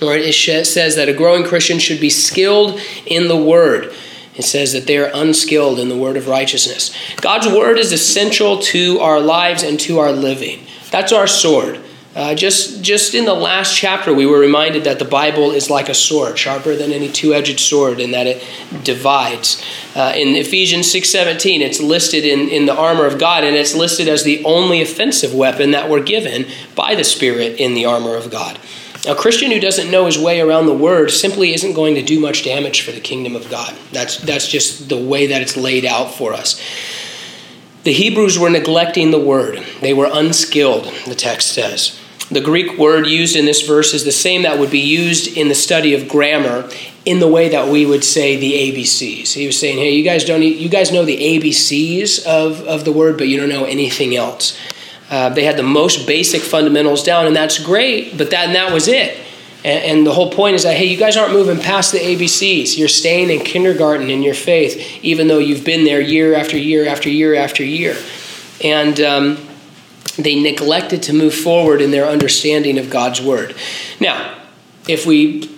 where 0.01 0.19
it 0.19 0.35
says 0.35 0.97
that 0.97 1.09
a 1.09 1.13
growing 1.13 1.45
Christian 1.45 1.79
should 1.79 2.01
be 2.01 2.11
skilled 2.11 2.81
in 3.07 3.29
the 3.29 3.37
word. 3.37 3.95
It 4.35 4.45
says 4.45 4.73
that 4.75 4.87
they 4.87 4.99
are 4.99 5.11
unskilled 5.15 5.79
in 5.79 5.89
the 5.89 5.97
word 5.97 6.17
of 6.17 6.29
righteousness. 6.29 6.95
God's 7.21 7.49
word 7.49 7.79
is 7.79 7.93
essential 7.93 8.59
to 8.59 9.01
our 9.01 9.21
lives 9.21 9.63
and 9.63 9.81
to 9.81 9.99
our 9.99 10.13
living. 10.13 10.67
That's 10.91 11.13
our 11.13 11.27
sword. 11.27 11.81
Uh, 12.15 12.35
just, 12.35 12.83
just 12.83 13.15
in 13.15 13.27
the 13.27 13.35
last 13.35 13.77
chapter, 13.77 14.13
we 14.13 14.25
were 14.25 14.39
reminded 14.39 14.85
that 14.85 14.99
the 14.99 15.05
Bible 15.05 15.51
is 15.51 15.69
like 15.69 15.91
a 15.91 15.95
sword, 15.95 16.39
sharper 16.39 16.75
than 16.75 16.91
any 16.91 17.13
two-edged 17.13 17.61
sword, 17.61 18.01
and 18.01 18.15
that 18.15 18.27
it 18.27 18.43
divides. 18.85 19.63
Uh, 19.95 20.15
in 20.17 20.35
Ephesians 20.35 20.87
6.17, 20.87 21.61
it's 21.61 21.79
listed 21.79 22.25
in, 22.25 22.49
in 22.49 22.65
the 22.65 22.75
armor 22.75 23.05
of 23.05 23.19
God, 23.19 23.45
and 23.45 23.55
it's 23.55 23.75
listed 23.75 24.09
as 24.09 24.25
the 24.25 24.43
only 24.47 24.81
offensive 24.81 25.35
weapon 25.35 25.73
that 25.73 25.91
we're 25.91 26.03
given 26.03 26.47
by 26.75 26.95
the 26.95 27.05
Spirit 27.05 27.61
in 27.61 27.75
the 27.75 27.85
armor 27.85 28.17
of 28.17 28.31
God. 28.31 28.59
A 29.07 29.15
Christian 29.15 29.53
who 29.53 29.61
doesn't 29.61 29.91
know 29.91 30.07
his 30.07 30.19
way 30.19 30.41
around 30.41 30.67
the 30.67 30.75
word 30.75 31.11
simply 31.11 31.55
isn't 31.55 31.75
going 31.75 31.95
to 31.95 32.03
do 32.03 32.19
much 32.19 32.45
damage 32.45 32.83
for 32.83 32.91
the 32.91 33.01
kingdom 33.01 33.37
of 33.37 33.49
God. 33.49 33.77
That's, 33.93 34.19
that's 34.19 34.49
just 34.49 34.89
the 34.89 34.99
way 34.99 35.29
that 35.29 35.43
it's 35.43 35.57
laid 35.57 35.85
out 35.85 36.13
for 36.13 36.33
us. 36.33 36.61
The 37.85 37.93
Hebrews 37.93 38.37
were 38.37 38.51
neglecting 38.51 39.13
the 39.13 39.21
word, 39.21 39.65
they 39.81 39.95
were 39.95 40.11
unskilled, 40.13 40.93
the 41.07 41.15
text 41.15 41.53
says. 41.53 42.01
The 42.29 42.41
Greek 42.41 42.77
word 42.77 43.07
used 43.07 43.37
in 43.37 43.45
this 43.45 43.65
verse 43.65 43.95
is 43.95 44.05
the 44.05 44.11
same 44.11 44.43
that 44.43 44.59
would 44.59 44.73
be 44.73 44.81
used 44.81 45.37
in 45.37 45.47
the 45.47 45.55
study 45.55 45.95
of 45.95 46.09
grammar 46.09 46.69
in 47.05 47.21
the 47.21 47.29
way 47.29 47.49
that 47.51 47.69
we 47.69 47.87
would 47.87 48.03
say 48.03 48.35
the 48.35 48.53
ABCs. 48.53 49.33
He 49.33 49.47
was 49.47 49.57
saying, 49.57 49.79
hey, 49.79 49.91
you 49.91 50.03
guys 50.03 50.25
don't 50.25 50.43
you 50.43 50.69
guys 50.69 50.91
know 50.91 51.05
the 51.05 51.17
ABCs 51.17 52.27
of, 52.27 52.63
of 52.63 52.85
the 52.85 52.91
word, 52.91 53.17
but 53.17 53.29
you 53.29 53.39
don't 53.39 53.49
know 53.49 53.65
anything 53.65 54.17
else. 54.17 54.59
Uh, 55.11 55.29
they 55.29 55.45
had 55.45 55.57
the 55.57 55.63
most 55.63 56.07
basic 56.07 56.43
fundamentals 56.43 57.03
down, 57.03 57.27
and 57.27 57.37
that's 57.37 57.59
great, 57.59 58.19
but 58.19 58.31
that, 58.31 58.47
and 58.47 58.57
that 58.57 58.73
was 58.73 58.89
it. 58.89 59.19
And, 59.65 59.85
and, 59.85 60.07
the 60.07 60.13
whole 60.13 60.31
point 60.31 60.55
is 60.55 60.65
that, 60.65 60.77
hey, 60.77 60.85
you 60.85 60.97
guys 60.97 61.17
aren't 61.17 61.33
moving 61.33 61.59
past 61.59 61.93
the 61.93 61.99
ABCs. 61.99 62.77
You're 62.77 62.89
staying 62.89 63.31
in 63.31 63.41
kindergarten 63.41 64.11
in 64.11 64.23
your 64.23 64.35
faith, 64.35 65.03
even 65.03 65.29
though 65.29 65.39
you've 65.39 65.65
been 65.65 65.85
there 65.85 66.01
year 66.01 66.35
after 66.35 66.57
year 66.57 66.87
after 66.87 67.09
year 67.09 67.35
after 67.35 67.65
year. 67.65 67.97
And 68.63 69.01
um, 69.01 69.49
they 70.19 70.41
neglected 70.41 71.03
to 71.05 71.13
move 71.13 71.35
forward 71.35 71.81
in 71.81 71.91
their 71.91 72.07
understanding 72.07 72.79
of 72.79 72.91
God's 72.91 73.21
word. 73.21 73.57
Now, 73.99 74.39
if 74.89 75.07
we 75.07 75.56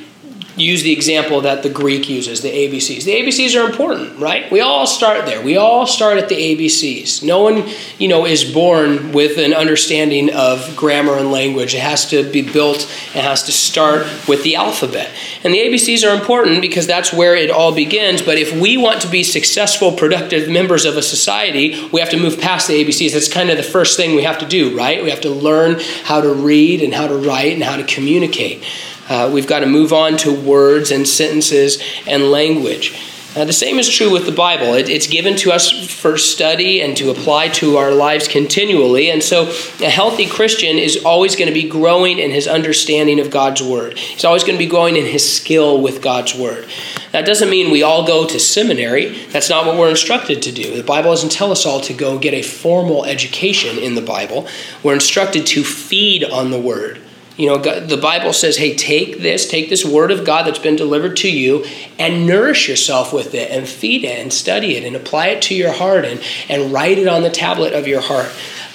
use 0.60 0.82
the 0.82 0.92
example 0.92 1.40
that 1.42 1.62
the 1.62 1.70
Greek 1.70 2.08
uses, 2.08 2.42
the 2.42 2.50
ABCs. 2.50 3.04
The 3.04 3.12
ABCs 3.12 3.60
are 3.60 3.68
important, 3.68 4.18
right? 4.18 4.50
We 4.50 4.60
all 4.60 4.86
start 4.86 5.26
there. 5.26 5.42
We 5.42 5.56
all 5.56 5.86
start 5.86 6.18
at 6.18 6.28
the 6.28 6.34
ABCs. 6.34 7.22
No 7.22 7.42
one, 7.42 7.68
you 7.98 8.08
know, 8.08 8.26
is 8.26 8.44
born 8.44 9.12
with 9.12 9.38
an 9.38 9.54
understanding 9.54 10.32
of 10.32 10.76
grammar 10.76 11.16
and 11.16 11.30
language. 11.30 11.74
It 11.74 11.80
has 11.80 12.08
to 12.10 12.30
be 12.30 12.42
built, 12.42 12.82
it 13.14 13.22
has 13.22 13.44
to 13.44 13.52
start 13.52 14.06
with 14.28 14.42
the 14.42 14.56
alphabet. 14.56 15.10
And 15.44 15.54
the 15.54 15.58
ABCs 15.58 16.08
are 16.08 16.18
important 16.18 16.60
because 16.60 16.86
that's 16.86 17.12
where 17.12 17.36
it 17.36 17.50
all 17.50 17.74
begins. 17.74 18.22
But 18.22 18.38
if 18.38 18.58
we 18.58 18.76
want 18.76 19.02
to 19.02 19.08
be 19.08 19.22
successful, 19.22 19.92
productive 19.92 20.48
members 20.48 20.84
of 20.84 20.96
a 20.96 21.02
society, 21.02 21.88
we 21.92 22.00
have 22.00 22.10
to 22.10 22.18
move 22.18 22.40
past 22.40 22.68
the 22.68 22.84
ABCs. 22.84 23.12
That's 23.12 23.32
kind 23.32 23.50
of 23.50 23.56
the 23.56 23.62
first 23.62 23.96
thing 23.96 24.16
we 24.16 24.22
have 24.22 24.38
to 24.38 24.46
do, 24.46 24.76
right? 24.76 25.02
We 25.02 25.10
have 25.10 25.20
to 25.22 25.30
learn 25.30 25.80
how 26.04 26.20
to 26.20 26.32
read 26.32 26.82
and 26.82 26.94
how 26.94 27.06
to 27.06 27.16
write 27.16 27.52
and 27.52 27.62
how 27.62 27.76
to 27.76 27.84
communicate. 27.84 28.64
Uh, 29.08 29.30
we've 29.32 29.46
got 29.46 29.60
to 29.60 29.66
move 29.66 29.92
on 29.92 30.16
to 30.18 30.32
words 30.32 30.90
and 30.90 31.08
sentences 31.08 31.82
and 32.06 32.30
language. 32.30 32.96
Uh, 33.36 33.44
the 33.44 33.52
same 33.52 33.78
is 33.78 33.88
true 33.88 34.10
with 34.10 34.26
the 34.26 34.32
Bible. 34.32 34.74
It, 34.74 34.88
it's 34.88 35.06
given 35.06 35.36
to 35.36 35.52
us 35.52 35.70
for 35.88 36.16
study 36.16 36.80
and 36.80 36.96
to 36.96 37.10
apply 37.10 37.48
to 37.50 37.76
our 37.76 37.92
lives 37.92 38.26
continually. 38.26 39.10
And 39.10 39.22
so, 39.22 39.48
a 39.80 39.90
healthy 39.90 40.26
Christian 40.26 40.78
is 40.78 41.04
always 41.04 41.36
going 41.36 41.46
to 41.46 41.54
be 41.54 41.68
growing 41.68 42.18
in 42.18 42.30
his 42.30 42.48
understanding 42.48 43.20
of 43.20 43.30
God's 43.30 43.62
Word. 43.62 43.98
He's 43.98 44.24
always 44.24 44.44
going 44.44 44.58
to 44.58 44.64
be 44.64 44.68
growing 44.68 44.96
in 44.96 45.04
his 45.04 45.30
skill 45.30 45.80
with 45.80 46.02
God's 46.02 46.34
Word. 46.34 46.66
That 47.12 47.26
doesn't 47.26 47.50
mean 47.50 47.70
we 47.70 47.82
all 47.82 48.06
go 48.06 48.26
to 48.26 48.40
seminary. 48.40 49.10
That's 49.28 49.50
not 49.50 49.66
what 49.66 49.76
we're 49.76 49.90
instructed 49.90 50.42
to 50.42 50.52
do. 50.52 50.74
The 50.74 50.82
Bible 50.82 51.10
doesn't 51.10 51.30
tell 51.30 51.52
us 51.52 51.64
all 51.64 51.80
to 51.82 51.94
go 51.94 52.18
get 52.18 52.34
a 52.34 52.42
formal 52.42 53.04
education 53.04 53.78
in 53.78 53.94
the 53.94 54.02
Bible. 54.02 54.48
We're 54.82 54.94
instructed 54.94 55.46
to 55.48 55.62
feed 55.62 56.24
on 56.24 56.50
the 56.50 56.60
Word. 56.60 57.00
You 57.38 57.47
know, 57.47 57.59
God, 57.59 57.88
the 57.88 57.97
Bible 57.97 58.33
says, 58.33 58.57
hey, 58.57 58.75
take 58.75 59.18
this, 59.18 59.49
take 59.49 59.68
this 59.68 59.85
word 59.85 60.11
of 60.11 60.25
God 60.25 60.45
that's 60.45 60.59
been 60.59 60.75
delivered 60.75 61.16
to 61.18 61.30
you 61.30 61.64
and 61.97 62.26
nourish 62.26 62.68
yourself 62.68 63.12
with 63.12 63.33
it 63.33 63.52
and 63.52 63.66
feed 63.66 64.02
it 64.02 64.18
and 64.18 64.33
study 64.33 64.76
it 64.76 64.85
and 64.85 64.97
apply 64.97 65.28
it 65.28 65.42
to 65.42 65.54
your 65.54 65.73
heart 65.73 66.04
and, 66.04 66.21
and 66.49 66.73
write 66.73 66.99
it 66.99 67.07
on 67.07 67.23
the 67.23 67.30
tablet 67.30 67.75
of 67.75 67.87
your 67.87 68.00
heart 68.00 68.30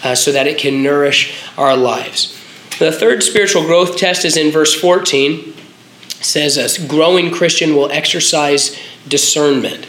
uh, 0.05 0.15
so 0.15 0.31
that 0.31 0.47
it 0.47 0.57
can 0.57 0.81
nourish 0.81 1.37
our 1.57 1.75
lives. 1.75 2.39
The 2.79 2.93
third 2.93 3.21
spiritual 3.21 3.63
growth 3.63 3.97
test 3.97 4.23
is 4.23 4.37
in 4.37 4.49
verse 4.49 4.73
14. 4.73 5.39
It 5.49 6.23
says, 6.23 6.57
a 6.57 6.87
growing 6.87 7.31
Christian 7.31 7.75
will 7.75 7.91
exercise 7.91 8.79
discernment. 9.09 9.85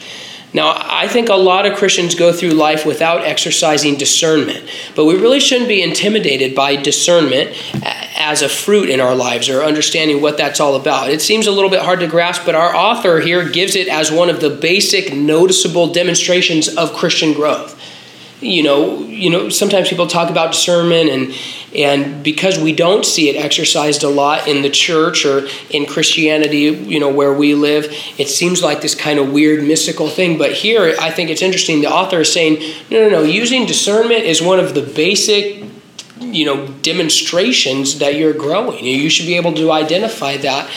Now, 0.54 0.72
I 0.76 1.08
think 1.08 1.28
a 1.28 1.34
lot 1.34 1.66
of 1.66 1.76
Christians 1.76 2.14
go 2.14 2.32
through 2.32 2.50
life 2.50 2.86
without 2.86 3.24
exercising 3.24 3.96
discernment, 3.96 4.64
but 4.94 5.04
we 5.04 5.14
really 5.14 5.40
shouldn't 5.40 5.66
be 5.66 5.82
intimidated 5.82 6.54
by 6.54 6.76
discernment 6.76 7.56
as 8.16 8.40
a 8.40 8.48
fruit 8.48 8.88
in 8.88 9.00
our 9.00 9.16
lives 9.16 9.48
or 9.48 9.64
understanding 9.64 10.22
what 10.22 10.36
that's 10.36 10.60
all 10.60 10.76
about. 10.76 11.10
It 11.10 11.20
seems 11.20 11.48
a 11.48 11.50
little 11.50 11.70
bit 11.70 11.82
hard 11.82 11.98
to 12.00 12.06
grasp, 12.06 12.42
but 12.46 12.54
our 12.54 12.74
author 12.74 13.18
here 13.18 13.48
gives 13.48 13.74
it 13.74 13.88
as 13.88 14.12
one 14.12 14.30
of 14.30 14.40
the 14.40 14.50
basic 14.50 15.12
noticeable 15.12 15.92
demonstrations 15.92 16.68
of 16.68 16.92
Christian 16.92 17.32
growth. 17.32 17.80
You 18.40 18.62
know, 18.62 18.98
you 18.98 19.30
know, 19.30 19.48
sometimes 19.48 19.88
people 19.88 20.06
talk 20.06 20.30
about 20.30 20.52
discernment 20.52 21.08
and 21.10 21.34
and 21.74 22.22
because 22.22 22.58
we 22.58 22.72
don't 22.72 23.04
see 23.04 23.28
it 23.28 23.36
exercised 23.36 24.04
a 24.04 24.08
lot 24.08 24.46
in 24.46 24.62
the 24.62 24.70
church 24.70 25.24
or 25.24 25.48
in 25.70 25.86
Christianity, 25.86 26.58
you 26.58 27.00
know, 27.00 27.10
where 27.10 27.32
we 27.32 27.54
live, 27.54 27.86
it 28.16 28.28
seems 28.28 28.62
like 28.62 28.80
this 28.80 28.94
kind 28.94 29.18
of 29.18 29.32
weird 29.32 29.64
mystical 29.64 30.08
thing. 30.08 30.38
But 30.38 30.52
here, 30.52 30.94
I 31.00 31.10
think 31.10 31.30
it's 31.30 31.42
interesting. 31.42 31.80
The 31.80 31.90
author 31.90 32.20
is 32.20 32.32
saying, 32.32 32.60
no, 32.90 33.00
no, 33.00 33.08
no, 33.08 33.22
using 33.22 33.66
discernment 33.66 34.24
is 34.24 34.40
one 34.40 34.60
of 34.60 34.74
the 34.74 34.82
basic 34.82 35.64
you 36.20 36.44
know 36.44 36.66
demonstrations 36.82 37.98
that 37.98 38.14
you're 38.14 38.32
growing 38.32 38.84
you 38.84 39.10
should 39.10 39.26
be 39.26 39.34
able 39.36 39.52
to 39.52 39.70
identify 39.70 40.36
that 40.36 40.70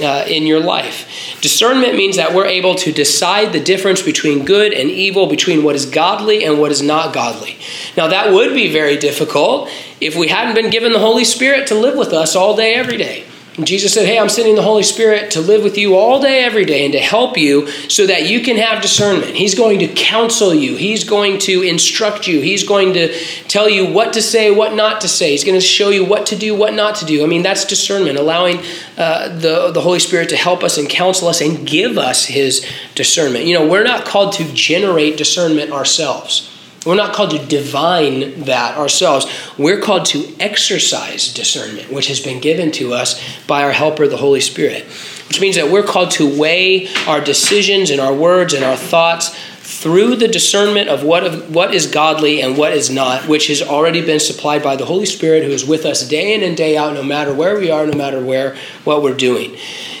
uh, 0.00 0.24
in 0.26 0.46
your 0.46 0.60
life. 0.60 1.38
Discernment 1.40 1.94
means 1.94 2.16
that 2.16 2.34
we're 2.34 2.46
able 2.46 2.74
to 2.76 2.92
decide 2.92 3.52
the 3.52 3.60
difference 3.60 4.02
between 4.02 4.44
good 4.44 4.72
and 4.72 4.90
evil 4.90 5.26
between 5.26 5.62
what 5.62 5.74
is 5.74 5.86
godly 5.86 6.44
and 6.44 6.58
what 6.58 6.70
is 6.70 6.82
not 6.82 7.14
godly. 7.14 7.56
Now 7.96 8.08
that 8.08 8.32
would 8.32 8.54
be 8.54 8.72
very 8.72 8.96
difficult 8.96 9.70
if 10.00 10.16
we 10.16 10.28
hadn't 10.28 10.54
been 10.54 10.70
given 10.70 10.92
the 10.92 10.98
holy 10.98 11.24
spirit 11.24 11.66
to 11.68 11.74
live 11.74 11.96
with 11.96 12.12
us 12.12 12.36
all 12.36 12.56
day 12.56 12.74
every 12.74 12.96
day 12.96 13.24
and 13.56 13.66
Jesus 13.66 13.94
said, 13.94 14.06
Hey, 14.06 14.18
I'm 14.18 14.28
sending 14.28 14.54
the 14.54 14.62
Holy 14.62 14.82
Spirit 14.82 15.30
to 15.30 15.40
live 15.40 15.62
with 15.62 15.78
you 15.78 15.96
all 15.96 16.20
day, 16.20 16.44
every 16.44 16.66
day, 16.66 16.84
and 16.84 16.92
to 16.92 17.00
help 17.00 17.38
you 17.38 17.66
so 17.88 18.06
that 18.06 18.28
you 18.28 18.40
can 18.40 18.56
have 18.56 18.82
discernment. 18.82 19.34
He's 19.34 19.54
going 19.54 19.78
to 19.78 19.88
counsel 19.88 20.54
you, 20.54 20.76
He's 20.76 21.04
going 21.04 21.38
to 21.40 21.62
instruct 21.62 22.26
you, 22.26 22.40
He's 22.40 22.64
going 22.64 22.92
to 22.92 23.14
tell 23.48 23.68
you 23.68 23.86
what 23.86 24.12
to 24.12 24.22
say, 24.22 24.50
what 24.50 24.74
not 24.74 25.00
to 25.00 25.08
say. 25.08 25.30
He's 25.30 25.44
going 25.44 25.58
to 25.58 25.66
show 25.66 25.88
you 25.88 26.04
what 26.04 26.26
to 26.26 26.36
do, 26.36 26.54
what 26.54 26.74
not 26.74 26.96
to 26.96 27.06
do. 27.06 27.24
I 27.24 27.26
mean, 27.26 27.42
that's 27.42 27.64
discernment, 27.64 28.18
allowing 28.18 28.58
uh, 28.98 29.28
the, 29.28 29.70
the 29.72 29.80
Holy 29.80 30.00
Spirit 30.00 30.28
to 30.30 30.36
help 30.36 30.62
us 30.62 30.76
and 30.76 30.88
counsel 30.88 31.28
us 31.28 31.40
and 31.40 31.66
give 31.66 31.96
us 31.96 32.26
His 32.26 32.66
discernment. 32.94 33.46
You 33.46 33.58
know, 33.58 33.66
we're 33.66 33.84
not 33.84 34.04
called 34.04 34.34
to 34.34 34.44
generate 34.52 35.16
discernment 35.16 35.72
ourselves. 35.72 36.52
We're 36.86 36.94
not 36.94 37.14
called 37.14 37.32
to 37.32 37.44
divine 37.44 38.44
that 38.44 38.78
ourselves. 38.78 39.26
We're 39.58 39.80
called 39.80 40.06
to 40.06 40.34
exercise 40.38 41.34
discernment, 41.34 41.92
which 41.92 42.06
has 42.06 42.20
been 42.20 42.40
given 42.40 42.70
to 42.72 42.94
us 42.94 43.20
by 43.46 43.64
our 43.64 43.72
helper, 43.72 44.06
the 44.06 44.16
Holy 44.16 44.40
Spirit. 44.40 44.84
Which 45.26 45.40
means 45.40 45.56
that 45.56 45.70
we're 45.70 45.82
called 45.82 46.12
to 46.12 46.38
weigh 46.38 46.86
our 47.08 47.20
decisions 47.20 47.90
and 47.90 48.00
our 48.00 48.14
words 48.14 48.54
and 48.54 48.64
our 48.64 48.76
thoughts 48.76 49.36
through 49.58 50.14
the 50.14 50.28
discernment 50.28 50.88
of 50.88 51.02
what, 51.02 51.50
what 51.50 51.74
is 51.74 51.88
godly 51.88 52.40
and 52.40 52.56
what 52.56 52.72
is 52.72 52.88
not, 52.88 53.26
which 53.26 53.48
has 53.48 53.60
already 53.60 54.00
been 54.00 54.20
supplied 54.20 54.62
by 54.62 54.76
the 54.76 54.84
Holy 54.84 55.06
Spirit 55.06 55.42
who 55.42 55.50
is 55.50 55.66
with 55.66 55.84
us 55.84 56.08
day 56.08 56.34
in 56.34 56.44
and 56.44 56.56
day 56.56 56.76
out, 56.76 56.94
no 56.94 57.02
matter 57.02 57.34
where 57.34 57.58
we 57.58 57.68
are, 57.68 57.84
no 57.84 57.98
matter 57.98 58.24
where 58.24 58.56
what 58.84 59.02
we're 59.02 59.16
doing. 59.16 59.56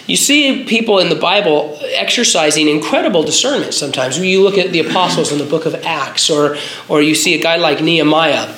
You 0.06 0.16
see 0.16 0.64
people 0.64 0.98
in 1.00 1.08
the 1.08 1.16
Bible 1.16 1.78
exercising 1.82 2.68
incredible 2.68 3.24
discernment 3.24 3.74
sometimes. 3.74 4.18
You 4.18 4.42
look 4.42 4.56
at 4.56 4.72
the 4.72 4.80
apostles 4.80 5.32
in 5.32 5.38
the 5.38 5.44
book 5.44 5.66
of 5.66 5.74
Acts, 5.84 6.30
or, 6.30 6.56
or 6.88 7.02
you 7.02 7.14
see 7.14 7.34
a 7.34 7.42
guy 7.42 7.56
like 7.56 7.80
Nehemiah 7.80 8.54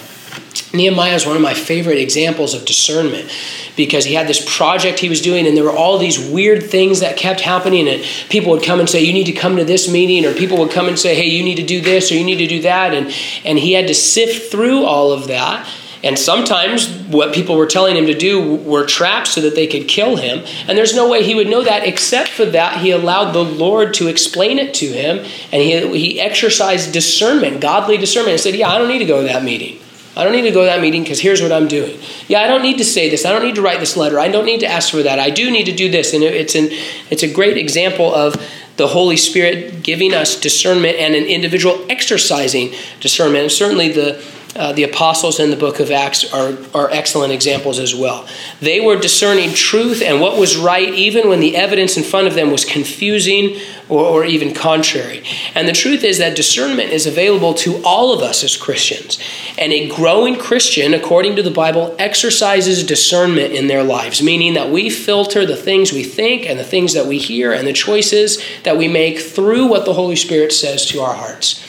Nehemiah 0.73 1.15
is 1.15 1.27
one 1.27 1.37
of 1.37 1.43
my 1.43 1.55
favorite 1.55 1.99
examples 1.99 2.55
of 2.55 2.65
discernment 2.65 3.31
because 3.77 4.05
he 4.05 4.15
had 4.15 4.27
this 4.27 4.45
project 4.57 4.99
he 4.99 5.09
was 5.09 5.21
doing, 5.21 5.47
and 5.47 5.57
there 5.57 5.65
were 5.65 5.77
all 5.77 5.99
these 5.99 6.19
weird 6.19 6.65
things 6.65 7.01
that 7.01 7.17
kept 7.17 7.41
happening. 7.41 7.89
And 7.89 8.03
people 8.29 8.51
would 8.53 8.63
come 8.63 8.81
and 8.81 8.89
say, 8.89 9.03
You 9.03 9.13
need 9.13 9.27
to 9.27 9.33
come 9.33 9.57
to 9.57 9.65
this 9.65 9.91
meeting, 9.91 10.25
or 10.25 10.35
people 10.35 10.59
would 10.59 10.71
come 10.71 10.89
and 10.89 10.99
say, 10.99 11.15
Hey, 11.15 11.27
you 11.27 11.43
need 11.43 11.57
to 11.57 11.65
do 11.65 11.81
this, 11.81 12.11
or 12.11 12.17
you 12.17 12.25
need 12.25 12.39
to 12.39 12.47
do 12.47 12.63
that. 12.63 12.93
And, 12.93 13.15
and 13.45 13.59
he 13.59 13.73
had 13.73 13.87
to 13.89 13.95
sift 13.95 14.51
through 14.51 14.85
all 14.85 15.13
of 15.13 15.29
that. 15.29 15.69
And 16.05 16.19
sometimes 16.19 16.89
what 17.09 17.35
people 17.35 17.57
were 17.57 17.67
telling 17.67 17.97
him 17.97 18.07
to 18.07 18.17
do 18.17 18.57
were 18.57 18.87
traps 18.87 19.31
so 19.31 19.41
that 19.41 19.55
they 19.55 19.67
could 19.67 19.89
kill 19.89 20.17
him. 20.17 20.45
And 20.69 20.79
there's 20.79 20.95
no 20.95 21.09
way 21.09 21.25
he 21.25 21.35
would 21.35 21.49
know 21.49 21.65
that 21.65 21.87
except 21.87 22.29
for 22.29 22.45
that 22.47 22.81
he 22.81 22.91
allowed 22.91 23.33
the 23.33 23.43
Lord 23.43 23.95
to 23.95 24.07
explain 24.07 24.59
it 24.59 24.75
to 24.75 24.87
him. 24.87 25.19
And 25.53 25.63
he, 25.63 25.99
he 25.99 26.21
exercised 26.21 26.93
discernment, 26.93 27.61
godly 27.61 27.97
discernment, 27.97 28.33
and 28.33 28.41
said, 28.41 28.55
Yeah, 28.55 28.71
I 28.71 28.79
don't 28.79 28.89
need 28.89 29.01
to 29.01 29.07
go 29.07 29.23
to 29.23 29.29
that 29.29 29.43
meeting. 29.43 29.81
I 30.17 30.25
don't 30.25 30.33
need 30.33 30.43
to 30.43 30.51
go 30.51 30.63
to 30.63 30.67
that 30.67 30.81
meeting 30.81 31.03
because 31.03 31.21
here's 31.21 31.41
what 31.41 31.53
I'm 31.53 31.69
doing. 31.69 31.97
Yeah, 32.27 32.41
I 32.41 32.49
don't 32.49 32.63
need 32.63 32.79
to 32.79 32.85
say 32.85 33.09
this. 33.09 33.25
I 33.25 33.31
don't 33.31 33.45
need 33.45 33.55
to 33.55 33.63
write 33.63 33.79
this 33.79 33.97
letter. 33.97 34.19
I 34.19 34.27
don't 34.29 34.47
need 34.47 34.61
to 34.61 34.67
ask 34.67 34.91
for 34.91 35.03
that. 35.05 35.21
I 35.21 35.31
do 35.31 35.49
need 35.49 35.67
to 35.67 35.75
do 35.75 35.89
this. 35.91 36.13
And 36.13 36.25
it's 36.25 36.57
an 36.57 36.69
it's 37.11 37.23
a 37.23 37.33
great 37.33 37.57
example 37.57 38.13
of 38.13 38.35
the 38.79 38.89
Holy 38.89 39.17
Spirit 39.17 39.83
giving 39.83 40.15
us 40.15 40.41
discernment 40.41 40.99
and 40.99 41.15
an 41.15 41.25
individual 41.25 41.85
exercising 41.89 42.73
discernment. 43.01 43.43
And 43.43 43.53
certainly 43.53 43.93
the 43.93 44.25
uh, 44.57 44.73
the 44.73 44.83
apostles 44.83 45.39
in 45.39 45.51
the 45.51 45.57
book 45.57 45.79
of 45.79 45.91
Acts 45.91 46.33
are, 46.33 46.57
are 46.75 46.91
excellent 46.91 47.33
examples 47.33 47.79
as 47.79 47.95
well. 47.95 48.27
They 48.61 48.81
were 48.81 48.97
discerning 48.97 49.53
truth 49.53 50.03
and 50.03 50.21
what 50.21 50.39
was 50.39 50.57
right, 50.57 50.93
even 50.95 51.29
when 51.29 51.41
the 51.41 51.57
evidence 51.57 51.97
in 51.97 52.03
front 52.03 52.27
of 52.27 52.35
them 52.35 52.51
was 52.51 52.65
confusing 52.65 53.59
or, 53.89 54.05
or 54.05 54.25
even 54.25 54.55
contrary. 54.55 55.23
And 55.55 55.69
the 55.69 55.73
truth 55.73 56.03
is 56.03 56.19
that 56.19 56.35
discernment 56.35 56.91
is 56.91 57.07
available 57.07 57.55
to 57.55 57.83
all 57.85 58.15
of 58.15 58.23
us 58.23 58.43
as 58.43 58.57
Christians. 58.57 59.19
And 59.59 59.73
a 59.73 59.89
growing 59.89 60.37
Christian, 60.39 60.95
according 60.95 61.37
to 61.37 61.43
the 61.43 61.51
Bible, 61.51 61.95
exercises 61.99 62.85
discernment 62.85 63.53
in 63.53 63.67
their 63.67 63.85
lives, 63.85 64.23
meaning 64.23 64.55
that 64.55 64.71
we 64.71 64.89
filter 64.89 65.45
the 65.45 65.57
things 65.57 65.93
we 65.93 66.05
think 66.05 66.47
and 66.47 66.59
the 66.59 66.65
things 66.65 66.95
that 66.95 67.07
we 67.07 67.19
hear 67.19 67.53
and 67.53 67.67
the 67.67 67.73
choices 67.73 68.43
that 68.65 68.79
we 68.79 68.89
make 68.89 69.19
through 69.19 69.67
what 69.67 69.85
the 69.85 69.95
Holy 69.95 70.17
Spirit 70.17 70.53
says 70.53 70.87
to 70.87 71.01
our 71.01 71.15
hearts. 71.15 71.65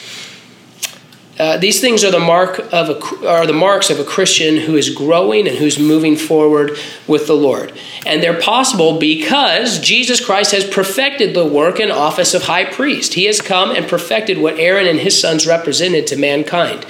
Uh, 1.40 1.56
these 1.58 1.80
things 1.80 2.04
are 2.04 2.12
the 2.12 2.20
mark 2.20 2.60
of 2.74 2.90
a, 2.90 3.28
are 3.28 3.48
the 3.48 3.54
marks 3.54 3.90
of 3.90 3.98
a 3.98 4.04
Christian 4.04 4.58
who 4.58 4.76
is 4.76 4.90
growing 4.90 5.48
and 5.48 5.58
who's 5.58 5.80
moving 5.80 6.18
forward 6.18 6.78
with 7.08 7.28
the 7.28 7.36
Lord, 7.36 7.72
and 8.06 8.22
they're 8.22 8.42
possible 8.42 9.00
because 9.00 9.80
Jesus 9.80 10.24
Christ 10.24 10.52
has 10.52 10.66
perfected 10.66 11.34
the 11.34 11.46
work 11.46 11.80
and 11.80 11.94
office 11.94 12.34
of 12.34 12.44
high 12.44 12.66
priest. 12.66 13.14
He 13.14 13.24
has 13.26 13.40
come 13.40 13.72
and 13.72 13.88
perfected 13.88 14.38
what 14.38 14.60
Aaron 14.60 14.86
and 14.86 15.00
his 15.00 15.20
sons 15.20 15.48
represented 15.48 16.08
to 16.08 16.18
mankind. 16.18 16.86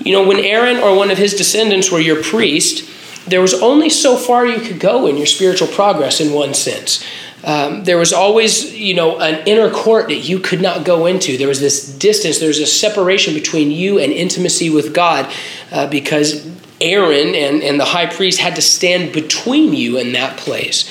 You 0.00 0.12
know, 0.12 0.26
when 0.26 0.40
Aaron 0.40 0.78
or 0.78 0.96
one 0.96 1.10
of 1.10 1.18
his 1.18 1.34
descendants 1.34 1.92
were 1.92 2.00
your 2.00 2.22
priest, 2.22 2.90
there 3.26 3.40
was 3.40 3.54
only 3.54 3.90
so 3.90 4.16
far 4.16 4.46
you 4.46 4.60
could 4.60 4.80
go 4.80 5.06
in 5.06 5.16
your 5.16 5.26
spiritual 5.26 5.68
progress. 5.68 6.20
In 6.20 6.32
one 6.32 6.54
sense, 6.54 7.04
um, 7.44 7.84
there 7.84 7.98
was 7.98 8.12
always, 8.12 8.74
you 8.74 8.94
know, 8.94 9.20
an 9.20 9.46
inner 9.46 9.70
court 9.70 10.08
that 10.08 10.16
you 10.16 10.38
could 10.38 10.62
not 10.62 10.84
go 10.84 11.04
into. 11.06 11.36
There 11.36 11.48
was 11.48 11.60
this 11.60 11.86
distance. 11.98 12.38
There 12.38 12.48
was 12.48 12.58
a 12.58 12.66
separation 12.66 13.34
between 13.34 13.70
you 13.70 13.98
and 13.98 14.12
intimacy 14.12 14.70
with 14.70 14.94
God 14.94 15.30
uh, 15.70 15.86
because 15.88 16.46
Aaron 16.80 17.34
and, 17.34 17.62
and 17.62 17.78
the 17.78 17.84
high 17.84 18.06
priest 18.06 18.40
had 18.40 18.56
to 18.56 18.62
stand 18.62 19.12
between 19.12 19.74
you 19.74 19.98
in 19.98 20.12
that 20.12 20.38
place. 20.38 20.90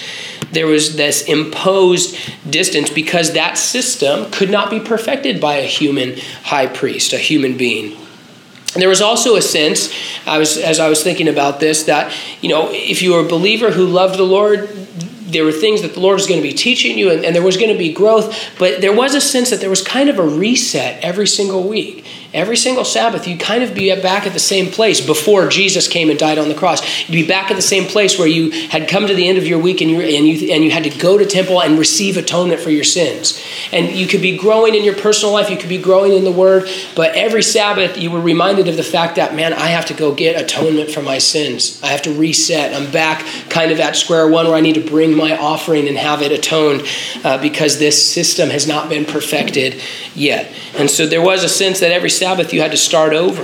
There 0.51 0.67
was 0.67 0.95
this 0.95 1.24
imposed 1.24 2.15
distance 2.48 2.91
because 2.91 3.33
that 3.33 3.57
system 3.57 4.29
could 4.29 4.51
not 4.51 4.69
be 4.69 4.79
perfected 4.79 5.41
by 5.41 5.55
a 5.55 5.65
human 5.65 6.17
high 6.43 6.67
priest, 6.67 7.13
a 7.13 7.17
human 7.17 7.57
being. 7.57 7.98
And 8.74 8.81
there 8.81 8.89
was 8.89 9.01
also 9.01 9.36
a 9.36 9.41
sense, 9.41 9.93
I 10.27 10.38
was, 10.38 10.57
as 10.57 10.79
I 10.79 10.89
was 10.89 11.03
thinking 11.03 11.27
about 11.27 11.60
this, 11.60 11.83
that 11.83 12.15
you 12.41 12.50
know, 12.50 12.69
if 12.72 13.01
you 13.01 13.13
were 13.13 13.22
a 13.22 13.27
believer 13.27 13.72
who 13.72 13.86
loved 13.86 14.17
the 14.17 14.24
Lord, 14.24 14.69
there 15.34 15.44
were 15.44 15.52
things 15.52 15.82
that 15.82 15.94
the 15.94 16.00
Lord 16.00 16.16
was 16.16 16.28
going 16.28 16.42
to 16.42 16.48
be 16.48 16.54
teaching 16.54 16.98
you, 16.98 17.12
and, 17.12 17.25
and, 17.25 17.36
there 17.36 17.44
was 17.44 17.58
going 17.58 17.72
to 17.72 17.78
be 17.78 17.92
growth, 17.92 18.34
but 18.58 18.82
there 18.82 18.96
was 18.96 19.16
a 19.16 19.22
sense 19.22 19.50
that 19.50 19.60
there 19.60 19.70
was 19.70 19.82
kind 19.82 20.10
of 20.10 20.20
a 20.20 20.25
reset 20.25 21.04
every 21.04 21.28
single 21.28 21.68
week. 21.68 22.02
Every 22.34 22.58
single 22.58 22.84
Sabbath, 22.84 23.28
you'd 23.28 23.40
kind 23.40 23.63
of 23.63 23.75
be 23.75 23.94
back 24.02 24.25
at 24.25 24.34
the 24.34 24.40
same 24.40 24.72
place 24.72 25.00
before 25.06 25.48
Jesus 25.50 25.88
came 25.88 26.10
and 26.10 26.18
died 26.18 26.40
on 26.40 26.50
the 26.50 26.56
cross. 26.56 27.08
You'd 27.08 27.12
be 27.12 27.28
back 27.28 27.52
at 27.52 27.56
the 27.56 27.62
same 27.62 27.86
place 27.86 28.17
where 28.17 28.28
you 28.28 28.50
had 28.69 28.88
come 28.88 29.06
to 29.06 29.13
the 29.13 29.28
end 29.28 29.38
of 29.38 29.46
your 29.46 29.60
week 29.60 29.82
and 29.82 29.91
you, 29.91 30.02
and 30.02 30.28
you, 30.28 30.52
and 30.52 30.63
you 30.63 30.72
had 30.72 30.84
to 30.86 30.89
go 30.89 31.15
to 31.15 31.28
temple 31.28 31.62
and 31.62 31.78
receive 31.78 32.17
atonement 32.17 32.60
for 32.60 32.72
your 32.72 32.84
sins. 32.84 33.39
And 33.72 33.91
you 33.91 34.08
could 34.08 34.22
be 34.22 34.36
growing 34.36 34.74
in 34.74 34.84
your 34.84 34.96
personal 34.96 35.32
life, 35.32 35.52
you 35.52 35.58
could 35.58 35.69
be 35.69 35.78
growing 35.78 36.13
in 36.13 36.24
the 36.24 36.32
Word, 36.32 36.67
but 36.96 37.15
every 37.15 37.43
Sabbath 37.43 38.00
you 38.00 38.10
were 38.10 38.22
reminded 38.22 38.67
of 38.67 38.78
the 38.78 38.84
fact 38.84 39.17
that, 39.17 39.36
man, 39.36 39.54
I 39.54 39.67
have 39.67 39.86
to 39.86 39.93
go 39.93 40.15
get 40.15 40.41
atonement 40.41 40.89
for 40.89 41.04
my 41.04 41.19
sins. 41.19 41.80
I 41.84 41.88
have 41.88 42.02
to 42.04 42.13
reset. 42.13 42.74
I'm 42.74 42.91
back 42.91 43.24
kind 43.50 43.72
of 43.72 43.80
at 43.80 43.96
square 43.96 44.28
one 44.28 44.48
where 44.48 44.56
I 44.56 44.62
need 44.62 44.76
to 44.76 44.86
bring 44.86 45.15
my 45.15 45.38
offering 45.38 45.88
and 45.88 45.98
have 45.98 46.24
it 46.24 46.32
atoned 46.32 46.84
uh, 47.24 47.38
because 47.39 47.78
this 47.78 48.12
system 48.12 48.50
has 48.50 48.67
not 48.67 48.89
been 48.89 49.06
perfected 49.06 49.80
yet. 50.15 50.52
And 50.76 50.89
so 50.89 51.06
there 51.06 51.22
was 51.22 51.43
a 51.43 51.50
sense 51.50 51.80
that 51.82 51.91
every 51.91 52.10
Sabbath 52.23 52.53
you 52.53 52.62
had 52.62 52.71
to 52.71 52.77
start 52.77 53.12
over. 53.12 53.43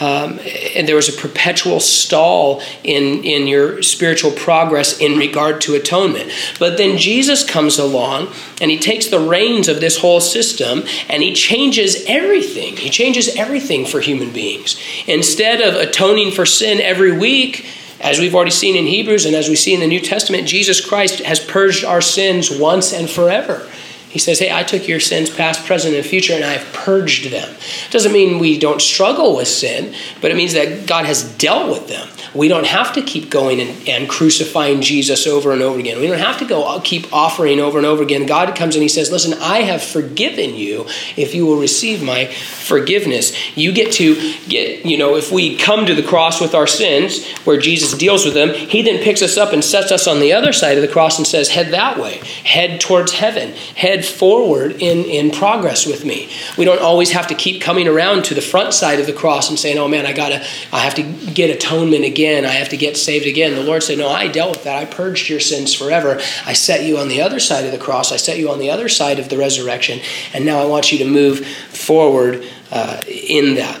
Um, 0.00 0.38
and 0.76 0.86
there 0.86 0.94
was 0.94 1.08
a 1.08 1.20
perpetual 1.20 1.80
stall 1.80 2.62
in, 2.84 3.24
in 3.24 3.48
your 3.48 3.82
spiritual 3.82 4.30
progress 4.30 5.00
in 5.00 5.18
regard 5.18 5.60
to 5.62 5.74
atonement. 5.74 6.30
But 6.60 6.76
then 6.78 6.98
Jesus 6.98 7.44
comes 7.44 7.80
along 7.80 8.32
and 8.60 8.70
he 8.70 8.78
takes 8.78 9.08
the 9.08 9.18
reins 9.18 9.66
of 9.66 9.80
this 9.80 9.98
whole 9.98 10.20
system 10.20 10.84
and 11.08 11.20
he 11.20 11.34
changes 11.34 12.04
everything. 12.06 12.76
He 12.76 12.90
changes 12.90 13.34
everything 13.34 13.86
for 13.86 13.98
human 14.00 14.32
beings. 14.32 14.80
Instead 15.08 15.60
of 15.60 15.74
atoning 15.74 16.30
for 16.30 16.46
sin 16.46 16.80
every 16.80 17.18
week, 17.18 17.66
as 18.00 18.20
we've 18.20 18.36
already 18.36 18.52
seen 18.52 18.76
in 18.76 18.86
Hebrews 18.86 19.26
and 19.26 19.34
as 19.34 19.48
we 19.48 19.56
see 19.56 19.74
in 19.74 19.80
the 19.80 19.88
New 19.88 20.00
Testament, 20.00 20.46
Jesus 20.46 20.80
Christ 20.80 21.24
has 21.24 21.40
purged 21.40 21.84
our 21.84 22.00
sins 22.00 22.56
once 22.56 22.92
and 22.92 23.10
forever. 23.10 23.68
He 24.12 24.18
says, 24.18 24.38
Hey, 24.38 24.52
I 24.52 24.62
took 24.62 24.86
your 24.86 25.00
sins, 25.00 25.30
past, 25.30 25.64
present, 25.64 25.94
and 25.94 26.04
future, 26.04 26.34
and 26.34 26.44
I've 26.44 26.70
purged 26.74 27.30
them. 27.30 27.56
Doesn't 27.90 28.12
mean 28.12 28.38
we 28.38 28.58
don't 28.58 28.82
struggle 28.82 29.34
with 29.36 29.48
sin, 29.48 29.94
but 30.20 30.30
it 30.30 30.36
means 30.36 30.52
that 30.52 30.86
God 30.86 31.06
has 31.06 31.24
dealt 31.38 31.70
with 31.70 31.88
them. 31.88 32.06
We 32.34 32.48
don't 32.48 32.66
have 32.66 32.92
to 32.92 33.02
keep 33.02 33.30
going 33.30 33.58
and, 33.58 33.88
and 33.88 34.08
crucifying 34.08 34.82
Jesus 34.82 35.26
over 35.26 35.50
and 35.52 35.62
over 35.62 35.78
again. 35.78 35.98
We 35.98 36.06
don't 36.06 36.18
have 36.18 36.38
to 36.40 36.44
go 36.44 36.64
uh, 36.66 36.80
keep 36.82 37.10
offering 37.10 37.58
over 37.58 37.78
and 37.78 37.86
over 37.86 38.02
again. 38.02 38.26
God 38.26 38.54
comes 38.54 38.74
and 38.74 38.82
He 38.82 38.88
says, 38.88 39.10
Listen, 39.10 39.32
I 39.40 39.62
have 39.62 39.82
forgiven 39.82 40.54
you 40.56 40.86
if 41.16 41.34
you 41.34 41.46
will 41.46 41.58
receive 41.58 42.02
my 42.02 42.26
forgiveness. 42.26 43.34
You 43.56 43.72
get 43.72 43.92
to 43.94 44.34
get, 44.46 44.84
you 44.84 44.98
know, 44.98 45.16
if 45.16 45.32
we 45.32 45.56
come 45.56 45.86
to 45.86 45.94
the 45.94 46.02
cross 46.02 46.38
with 46.38 46.54
our 46.54 46.66
sins, 46.66 47.26
where 47.46 47.58
Jesus 47.58 47.96
deals 47.96 48.26
with 48.26 48.34
them, 48.34 48.50
He 48.50 48.82
then 48.82 49.02
picks 49.02 49.22
us 49.22 49.38
up 49.38 49.54
and 49.54 49.64
sets 49.64 49.90
us 49.90 50.06
on 50.06 50.20
the 50.20 50.34
other 50.34 50.52
side 50.52 50.76
of 50.76 50.82
the 50.82 50.92
cross 50.92 51.16
and 51.16 51.26
says, 51.26 51.48
Head 51.48 51.72
that 51.72 51.98
way, 51.98 52.18
head 52.44 52.78
towards 52.78 53.12
heaven, 53.12 53.52
head 53.74 54.01
forward 54.08 54.72
in, 54.82 55.04
in 55.04 55.30
progress 55.30 55.86
with 55.86 56.04
me. 56.04 56.30
We 56.56 56.64
don't 56.64 56.80
always 56.80 57.12
have 57.12 57.26
to 57.28 57.34
keep 57.34 57.60
coming 57.60 57.88
around 57.88 58.24
to 58.26 58.34
the 58.34 58.40
front 58.40 58.74
side 58.74 59.00
of 59.00 59.06
the 59.06 59.12
cross 59.12 59.48
and 59.48 59.58
saying, 59.58 59.78
Oh 59.78 59.88
man, 59.88 60.06
I 60.06 60.12
gotta, 60.12 60.44
I 60.72 60.80
have 60.80 60.94
to 60.96 61.02
get 61.02 61.50
atonement 61.50 62.04
again. 62.04 62.44
I 62.44 62.50
have 62.50 62.68
to 62.70 62.76
get 62.76 62.96
saved 62.96 63.26
again. 63.26 63.54
The 63.54 63.62
Lord 63.62 63.82
said, 63.82 63.98
No, 63.98 64.08
I 64.08 64.28
dealt 64.28 64.50
with 64.50 64.64
that. 64.64 64.76
I 64.76 64.84
purged 64.84 65.28
your 65.28 65.40
sins 65.40 65.74
forever. 65.74 66.20
I 66.46 66.52
set 66.52 66.84
you 66.84 66.98
on 66.98 67.08
the 67.08 67.22
other 67.22 67.40
side 67.40 67.64
of 67.64 67.72
the 67.72 67.78
cross. 67.78 68.12
I 68.12 68.16
set 68.16 68.38
you 68.38 68.50
on 68.50 68.58
the 68.58 68.70
other 68.70 68.88
side 68.88 69.18
of 69.18 69.28
the 69.28 69.38
resurrection. 69.38 70.00
And 70.34 70.44
now 70.44 70.60
I 70.60 70.66
want 70.66 70.92
you 70.92 70.98
to 70.98 71.04
move 71.04 71.46
forward 71.46 72.44
uh, 72.70 73.00
in 73.06 73.56
that. 73.56 73.80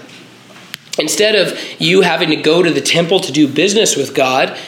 Instead 0.98 1.34
of 1.34 1.58
you 1.80 2.02
having 2.02 2.28
to 2.30 2.36
go 2.36 2.62
to 2.62 2.70
the 2.70 2.80
temple 2.80 3.20
to 3.20 3.32
do 3.32 3.48
business 3.48 3.96
with 3.96 4.14
God, 4.14 4.58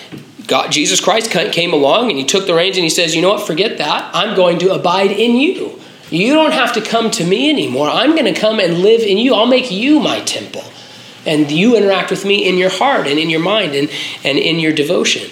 God, 0.46 0.70
Jesus 0.70 1.00
Christ 1.00 1.30
came 1.30 1.72
along 1.72 2.10
and 2.10 2.18
he 2.18 2.24
took 2.24 2.46
the 2.46 2.54
reins 2.54 2.76
and 2.76 2.84
he 2.84 2.90
says, 2.90 3.14
You 3.14 3.22
know 3.22 3.30
what? 3.30 3.46
Forget 3.46 3.78
that. 3.78 4.10
I'm 4.14 4.36
going 4.36 4.58
to 4.60 4.72
abide 4.72 5.10
in 5.10 5.36
you. 5.36 5.80
You 6.10 6.34
don't 6.34 6.52
have 6.52 6.74
to 6.74 6.82
come 6.82 7.10
to 7.12 7.24
me 7.24 7.50
anymore. 7.50 7.88
I'm 7.88 8.12
going 8.12 8.32
to 8.32 8.38
come 8.38 8.60
and 8.60 8.78
live 8.78 9.00
in 9.00 9.18
you. 9.18 9.34
I'll 9.34 9.46
make 9.46 9.70
you 9.70 10.00
my 10.00 10.20
temple 10.20 10.64
and 11.26 11.50
you 11.50 11.76
interact 11.76 12.10
with 12.10 12.24
me 12.24 12.46
in 12.48 12.58
your 12.58 12.70
heart 12.70 13.06
and 13.06 13.18
in 13.18 13.30
your 13.30 13.40
mind 13.40 13.74
and, 13.74 13.90
and 14.22 14.38
in 14.38 14.58
your 14.58 14.72
devotion. 14.72 15.30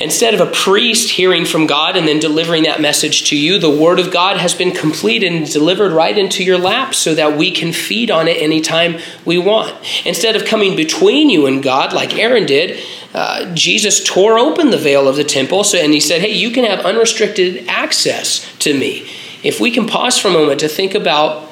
Instead 0.00 0.34
of 0.34 0.40
a 0.40 0.50
priest 0.50 1.10
hearing 1.10 1.44
from 1.44 1.66
God 1.66 1.96
and 1.96 2.06
then 2.06 2.18
delivering 2.18 2.64
that 2.64 2.80
message 2.80 3.28
to 3.30 3.36
you, 3.36 3.58
the 3.58 3.70
Word 3.70 3.98
of 3.98 4.10
God 4.10 4.36
has 4.36 4.54
been 4.54 4.72
completed 4.72 5.32
and 5.32 5.50
delivered 5.50 5.92
right 5.92 6.16
into 6.16 6.42
your 6.44 6.58
lap 6.58 6.94
so 6.94 7.14
that 7.14 7.36
we 7.36 7.50
can 7.50 7.72
feed 7.72 8.10
on 8.10 8.28
it 8.28 8.40
anytime 8.40 8.98
we 9.24 9.38
want. 9.38 9.74
Instead 10.04 10.36
of 10.36 10.44
coming 10.44 10.76
between 10.76 11.30
you 11.30 11.46
and 11.46 11.62
God 11.62 11.92
like 11.92 12.16
Aaron 12.16 12.46
did, 12.46 12.82
uh, 13.14 13.54
Jesus 13.54 14.02
tore 14.04 14.38
open 14.38 14.70
the 14.70 14.78
veil 14.78 15.06
of 15.06 15.16
the 15.16 15.24
temple 15.24 15.64
so, 15.64 15.78
and 15.78 15.92
he 15.92 16.00
said, 16.00 16.20
Hey, 16.20 16.32
you 16.32 16.50
can 16.50 16.64
have 16.64 16.84
unrestricted 16.84 17.66
access 17.68 18.52
to 18.58 18.78
me. 18.78 19.08
If 19.42 19.60
we 19.60 19.70
can 19.70 19.86
pause 19.86 20.18
for 20.18 20.28
a 20.28 20.32
moment 20.32 20.60
to 20.60 20.68
think 20.68 20.94
about 20.94 21.48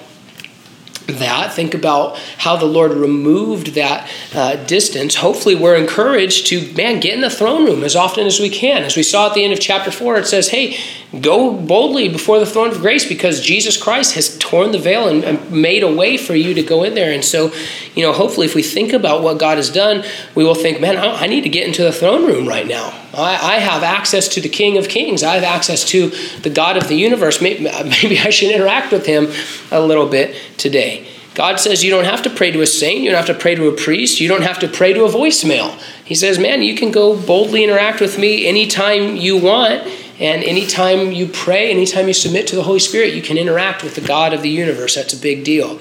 that, 1.06 1.52
think 1.52 1.74
about 1.74 2.16
how 2.38 2.56
the 2.56 2.66
Lord 2.66 2.92
removed 2.92 3.74
that 3.74 4.10
uh, 4.34 4.56
distance. 4.64 5.16
Hopefully, 5.16 5.54
we're 5.54 5.76
encouraged 5.76 6.46
to, 6.48 6.72
man, 6.74 7.00
get 7.00 7.14
in 7.14 7.20
the 7.20 7.30
throne 7.30 7.64
room 7.64 7.84
as 7.84 7.96
often 7.96 8.26
as 8.26 8.40
we 8.40 8.48
can. 8.48 8.82
As 8.82 8.96
we 8.96 9.02
saw 9.02 9.28
at 9.28 9.34
the 9.34 9.44
end 9.44 9.52
of 9.52 9.60
chapter 9.60 9.90
4, 9.90 10.16
it 10.18 10.26
says, 10.26 10.48
hey, 10.48 10.76
go 11.20 11.52
boldly 11.52 12.08
before 12.08 12.38
the 12.38 12.46
throne 12.46 12.70
of 12.70 12.80
grace 12.80 13.06
because 13.06 13.40
Jesus 13.40 13.80
Christ 13.80 14.14
has 14.14 14.38
torn 14.38 14.72
the 14.72 14.78
veil 14.78 15.08
and, 15.08 15.24
and, 15.24 15.52
made 15.52 15.82
a 15.82 15.94
way 15.94 16.16
for 16.16 16.34
you 16.34 16.54
to 16.54 16.62
go 16.62 16.82
in 16.82 16.94
there. 16.94 17.12
And 17.12 17.24
so, 17.24 17.52
you 17.94 18.02
know, 18.02 18.12
hopefully, 18.12 18.46
if 18.46 18.54
we 18.54 18.62
think 18.62 18.92
about 18.92 19.22
what 19.22 19.38
God 19.38 19.58
has 19.58 19.70
done, 19.70 20.04
we 20.34 20.44
will 20.44 20.54
think, 20.54 20.80
man, 20.80 20.96
I, 20.96 21.24
I 21.24 21.26
need 21.26 21.42
to 21.42 21.50
get 21.50 21.66
into 21.66 21.82
the 21.82 21.92
throne 21.92 22.26
room 22.26 22.48
right 22.48 22.66
now. 22.66 22.88
I, 23.12 23.56
I, 23.56 23.58
have 23.58 23.82
access 23.82 24.28
to 24.28 24.40
the 24.40 24.48
King 24.48 24.78
of 24.78 24.88
Kings. 24.88 25.22
I 25.22 25.34
have 25.34 25.44
access 25.44 25.84
to 25.90 26.08
the 26.40 26.48
God 26.48 26.78
of 26.78 26.88
the 26.88 26.94
universe. 26.94 27.42
Maybe, 27.42 27.64
maybe 28.02 28.18
I 28.18 28.30
should 28.30 28.50
interact 28.50 28.92
with 28.92 29.04
him 29.04 29.28
a 29.70 29.80
little 29.80 30.08
bit 30.08 30.34
today. 30.56 31.01
God 31.34 31.58
says 31.58 31.82
you 31.82 31.90
don't 31.90 32.04
have 32.04 32.22
to 32.22 32.30
pray 32.30 32.50
to 32.50 32.60
a 32.60 32.66
saint, 32.66 33.00
you 33.00 33.10
don't 33.10 33.24
have 33.24 33.34
to 33.34 33.40
pray 33.40 33.54
to 33.54 33.68
a 33.68 33.72
priest, 33.72 34.20
you 34.20 34.28
don't 34.28 34.42
have 34.42 34.58
to 34.58 34.68
pray 34.68 34.92
to 34.92 35.04
a 35.04 35.08
voicemail. 35.08 35.78
He 36.04 36.14
says, 36.14 36.38
man, 36.38 36.62
you 36.62 36.74
can 36.74 36.90
go 36.90 37.18
boldly 37.18 37.64
interact 37.64 38.00
with 38.00 38.18
me 38.18 38.46
anytime 38.46 39.16
you 39.16 39.38
want, 39.38 39.86
and 40.20 40.44
anytime 40.44 41.10
you 41.10 41.26
pray, 41.26 41.70
anytime 41.70 42.06
you 42.06 42.14
submit 42.14 42.46
to 42.48 42.56
the 42.56 42.62
Holy 42.62 42.78
Spirit, 42.78 43.14
you 43.14 43.22
can 43.22 43.38
interact 43.38 43.82
with 43.82 43.94
the 43.94 44.02
God 44.02 44.34
of 44.34 44.42
the 44.42 44.50
universe. 44.50 44.94
That's 44.94 45.14
a 45.14 45.20
big 45.20 45.42
deal. 45.42 45.80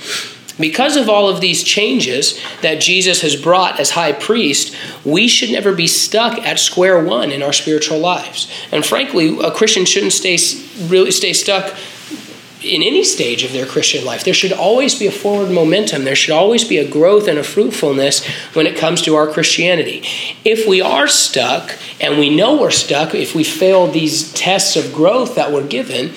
Because 0.59 0.95
of 0.95 1.09
all 1.09 1.27
of 1.27 1.41
these 1.41 1.63
changes 1.63 2.39
that 2.61 2.79
Jesus 2.79 3.21
has 3.21 3.35
brought 3.35 3.79
as 3.79 3.91
high 3.91 4.11
priest, 4.11 4.75
we 5.03 5.27
should 5.27 5.49
never 5.49 5.73
be 5.73 5.87
stuck 5.87 6.37
at 6.39 6.59
square 6.59 7.03
one 7.03 7.31
in 7.31 7.41
our 7.41 7.53
spiritual 7.53 7.99
lives. 7.99 8.51
And 8.71 8.85
frankly, 8.85 9.37
a 9.39 9.51
Christian 9.51 9.85
shouldn't 9.85 10.13
stay 10.13 10.37
really 10.87 11.11
stay 11.11 11.33
stuck 11.33 11.75
in 12.63 12.83
any 12.83 13.03
stage 13.03 13.43
of 13.43 13.53
their 13.53 13.65
Christian 13.65 14.05
life. 14.05 14.23
There 14.23 14.33
should 14.33 14.53
always 14.53 14.97
be 14.97 15.07
a 15.07 15.11
forward 15.11 15.51
momentum. 15.51 16.03
There 16.03 16.15
should 16.15 16.33
always 16.33 16.63
be 16.63 16.77
a 16.77 16.89
growth 16.89 17.27
and 17.27 17.39
a 17.39 17.43
fruitfulness 17.43 18.25
when 18.53 18.67
it 18.67 18.77
comes 18.77 19.01
to 19.03 19.15
our 19.15 19.27
Christianity. 19.27 20.03
If 20.45 20.67
we 20.67 20.81
are 20.81 21.07
stuck, 21.07 21.77
and 21.99 22.17
we 22.17 22.35
know 22.35 22.59
we're 22.59 22.71
stuck, 22.71 23.13
if 23.13 23.35
we 23.35 23.43
fail 23.43 23.87
these 23.87 24.33
tests 24.33 24.75
of 24.75 24.93
growth 24.93 25.35
that 25.35 25.51
we're 25.51 25.67
given, 25.67 26.13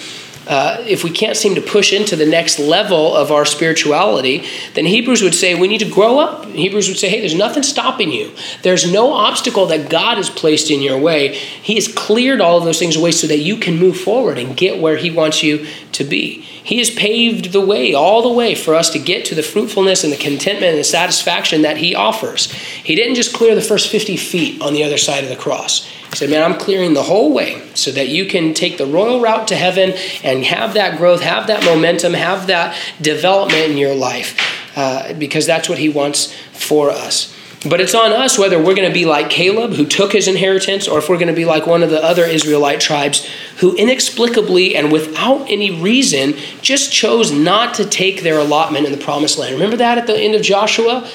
uh, 0.47 0.77
if 0.87 1.05
we 1.05 1.11
can't 1.11 1.37
seem 1.37 1.55
to 1.55 1.61
push 1.61 1.93
into 1.93 2.17
the 2.17 2.27
next 2.27 2.59
level 2.59 3.15
of 3.15 3.33
our 3.33 3.45
spirituality, 3.45 4.45
then 4.75 4.85
Hebrews 4.85 5.23
would 5.23 5.35
say 5.35 5.55
we 5.55 5.69
need 5.69 5.79
to 5.79 5.91
grow 5.91 6.19
up. 6.19 6.45
Hebrews 6.47 6.89
would 6.89 6.99
say, 6.99 7.09
hey, 7.09 7.21
there's 7.21 7.35
nothing 7.35 7.63
stopping 7.63 8.13
you. 8.13 8.33
There's 8.63 8.91
no 8.91 9.13
obstacle 9.13 9.67
that 9.67 9.89
God 9.89 10.17
has 10.17 10.29
placed 10.29 10.71
in 10.71 10.83
your 10.83 10.99
way. 10.99 11.35
He 11.35 11.77
has 11.77 11.89
cleared 11.89 12.41
all 12.41 12.59
of 12.59 12.65
those 12.65 12.79
things 12.79 12.97
away 12.97 13.13
so 13.13 13.27
that 13.27 13.39
you 13.39 13.57
can 13.57 13.79
move 13.79 13.99
forward 13.99 14.39
and 14.39 14.57
get 14.57 14.81
where 14.81 14.97
He 14.97 15.11
wants 15.11 15.43
you 15.43 15.67
to 15.93 16.05
be. 16.05 16.41
He 16.41 16.79
has 16.79 16.91
paved 16.91 17.53
the 17.53 17.65
way, 17.65 17.95
all 17.95 18.23
the 18.23 18.33
way, 18.33 18.55
for 18.55 18.75
us 18.75 18.91
to 18.91 18.99
get 18.99 19.27
to 19.27 19.35
the 19.35 19.43
fruitfulness 19.43 20.03
and 20.03 20.13
the 20.13 20.17
contentment 20.17 20.73
and 20.73 20.79
the 20.79 20.85
satisfaction 20.85 21.63
that 21.63 21.77
He 21.77 21.95
offers. 21.95 22.51
He 22.51 22.95
didn't 22.95 23.17
just 23.17 23.35
clear 23.35 23.55
the 23.55 23.61
first 23.61 23.91
50 23.91 24.17
feet 24.17 24.63
on 24.63 24.73
the 24.73 24.85
other 24.85 24.99
side 24.99 25.25
of 25.25 25.31
the 25.31 25.37
cross. 25.37 25.89
He 26.15 26.19
said, 26.19 26.31
Man, 26.31 26.45
I'm 26.45 26.57
clearing 26.57 26.95
the 26.95 27.03
whole 27.03 27.35
way 27.35 27.61
so 27.75 27.91
that 27.91 28.07
you 28.07 28.27
can 28.27 28.55
take 28.55 28.79
the 28.79 28.87
royal 28.87 29.21
route 29.21 29.49
to 29.49 29.57
heaven 29.57 29.95
and 30.23 30.45
have 30.45 30.75
that 30.75 30.97
growth, 30.97 31.23
have 31.23 31.49
that 31.49 31.65
momentum, 31.65 32.15
have 32.15 32.47
that 32.47 32.79
development 33.01 33.73
in 33.73 33.77
your 33.77 33.97
life, 33.97 34.39
uh, 34.77 35.13
because 35.15 35.45
that's 35.45 35.69
what 35.69 35.79
He 35.79 35.89
wants 35.89 36.33
for 36.53 36.89
us. 36.91 37.37
But 37.69 37.81
it's 37.81 37.97
on 37.97 38.13
us 38.13 38.39
whether 38.39 38.59
we're 38.59 38.77
going 38.77 38.89
to 38.89 38.95
be 38.95 39.07
like 39.07 39.29
Caleb, 39.29 39.73
who 39.73 39.87
took 39.87 40.13
his 40.13 40.29
inheritance, 40.29 40.87
or 40.87 40.99
if 40.99 41.09
we're 41.09 41.17
going 41.17 41.27
to 41.27 41.35
be 41.35 41.47
like 41.47 41.67
one 41.67 41.83
of 41.83 41.91
the 41.91 42.01
other 42.01 42.25
Israelite 42.25 42.79
tribes 42.79 43.29
who 43.57 43.75
inexplicably 43.75 44.77
and 44.77 44.93
without 44.93 45.51
any 45.51 45.71
reason 45.73 46.35
just 46.61 46.93
chose 46.93 47.33
not 47.33 47.75
to 47.75 47.87
take 47.87 48.23
their 48.23 48.39
allotment 48.39 48.87
in 48.87 48.93
the 48.93 48.99
promised 48.99 49.37
land. 49.37 49.55
Remember 49.55 49.79
that 49.79 49.99
at 49.99 50.07
the 50.07 50.17
end 50.17 50.37
of 50.37 50.43
Joshua? 50.43 51.11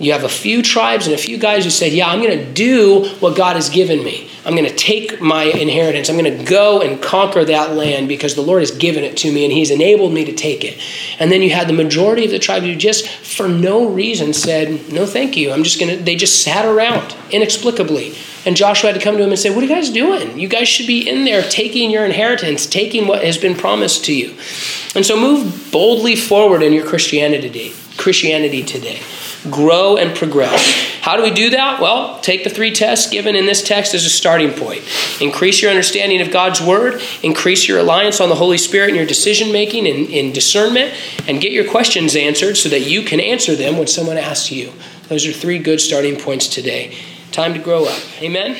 You 0.00 0.12
have 0.12 0.24
a 0.24 0.30
few 0.30 0.62
tribes 0.62 1.06
and 1.06 1.14
a 1.14 1.18
few 1.18 1.36
guys 1.36 1.64
who 1.64 1.70
said, 1.70 1.92
Yeah, 1.92 2.08
I'm 2.08 2.22
going 2.22 2.38
to 2.38 2.52
do 2.52 3.06
what 3.20 3.36
God 3.36 3.56
has 3.56 3.68
given 3.68 4.02
me. 4.02 4.30
I'm 4.46 4.56
going 4.56 4.68
to 4.68 4.74
take 4.74 5.20
my 5.20 5.44
inheritance. 5.44 6.08
I'm 6.08 6.16
going 6.16 6.38
to 6.38 6.42
go 6.42 6.80
and 6.80 7.02
conquer 7.02 7.44
that 7.44 7.72
land 7.72 8.08
because 8.08 8.34
the 8.34 8.40
Lord 8.40 8.62
has 8.62 8.70
given 8.70 9.04
it 9.04 9.18
to 9.18 9.30
me 9.30 9.44
and 9.44 9.52
He's 9.52 9.70
enabled 9.70 10.14
me 10.14 10.24
to 10.24 10.32
take 10.32 10.64
it. 10.64 10.80
And 11.18 11.30
then 11.30 11.42
you 11.42 11.50
had 11.50 11.68
the 11.68 11.74
majority 11.74 12.24
of 12.24 12.30
the 12.30 12.38
tribes 12.38 12.64
who 12.64 12.74
just, 12.76 13.06
for 13.06 13.46
no 13.46 13.90
reason, 13.90 14.32
said, 14.32 14.90
No, 14.90 15.04
thank 15.04 15.36
you. 15.36 15.52
I'm 15.52 15.62
just 15.62 15.78
going 15.78 15.94
to, 15.94 16.02
they 16.02 16.16
just 16.16 16.42
sat 16.42 16.64
around 16.64 17.14
inexplicably. 17.30 18.14
And 18.46 18.56
Joshua 18.56 18.92
had 18.92 18.98
to 18.98 19.04
come 19.04 19.18
to 19.18 19.22
him 19.22 19.28
and 19.28 19.38
say, 19.38 19.50
What 19.50 19.58
are 19.58 19.66
you 19.66 19.74
guys 19.74 19.90
doing? 19.90 20.38
You 20.38 20.48
guys 20.48 20.66
should 20.66 20.86
be 20.86 21.06
in 21.06 21.26
there 21.26 21.42
taking 21.42 21.90
your 21.90 22.06
inheritance, 22.06 22.64
taking 22.64 23.06
what 23.06 23.22
has 23.22 23.36
been 23.36 23.54
promised 23.54 24.06
to 24.06 24.14
you. 24.14 24.30
And 24.94 25.04
so 25.04 25.20
move 25.20 25.68
boldly 25.70 26.16
forward 26.16 26.62
in 26.62 26.72
your 26.72 26.86
Christianity, 26.86 27.74
Christianity 27.98 28.62
today 28.62 29.02
grow 29.48 29.96
and 29.96 30.16
progress. 30.16 30.62
How 31.00 31.16
do 31.16 31.22
we 31.22 31.30
do 31.30 31.50
that? 31.50 31.80
Well, 31.80 32.20
take 32.20 32.44
the 32.44 32.50
three 32.50 32.72
tests 32.72 33.10
given 33.10 33.34
in 33.36 33.46
this 33.46 33.62
text 33.62 33.94
as 33.94 34.04
a 34.04 34.10
starting 34.10 34.52
point. 34.52 34.82
Increase 35.20 35.62
your 35.62 35.70
understanding 35.70 36.20
of 36.20 36.30
God's 36.30 36.60
Word, 36.60 37.00
increase 37.22 37.66
your 37.66 37.78
reliance 37.78 38.20
on 38.20 38.28
the 38.28 38.34
Holy 38.34 38.58
Spirit 38.58 38.90
in 38.90 38.96
your 38.96 39.06
decision 39.06 39.52
making 39.52 39.86
and 39.86 40.08
in 40.08 40.32
discernment, 40.32 40.94
and 41.26 41.40
get 41.40 41.52
your 41.52 41.68
questions 41.68 42.16
answered 42.16 42.56
so 42.56 42.68
that 42.68 42.80
you 42.80 43.02
can 43.02 43.20
answer 43.20 43.56
them 43.56 43.78
when 43.78 43.86
someone 43.86 44.18
asks 44.18 44.50
you. 44.50 44.72
Those 45.08 45.26
are 45.26 45.32
three 45.32 45.58
good 45.58 45.80
starting 45.80 46.16
points 46.16 46.46
today. 46.46 46.94
Time 47.32 47.54
to 47.54 47.60
grow 47.60 47.86
up. 47.86 48.00
Amen? 48.20 48.56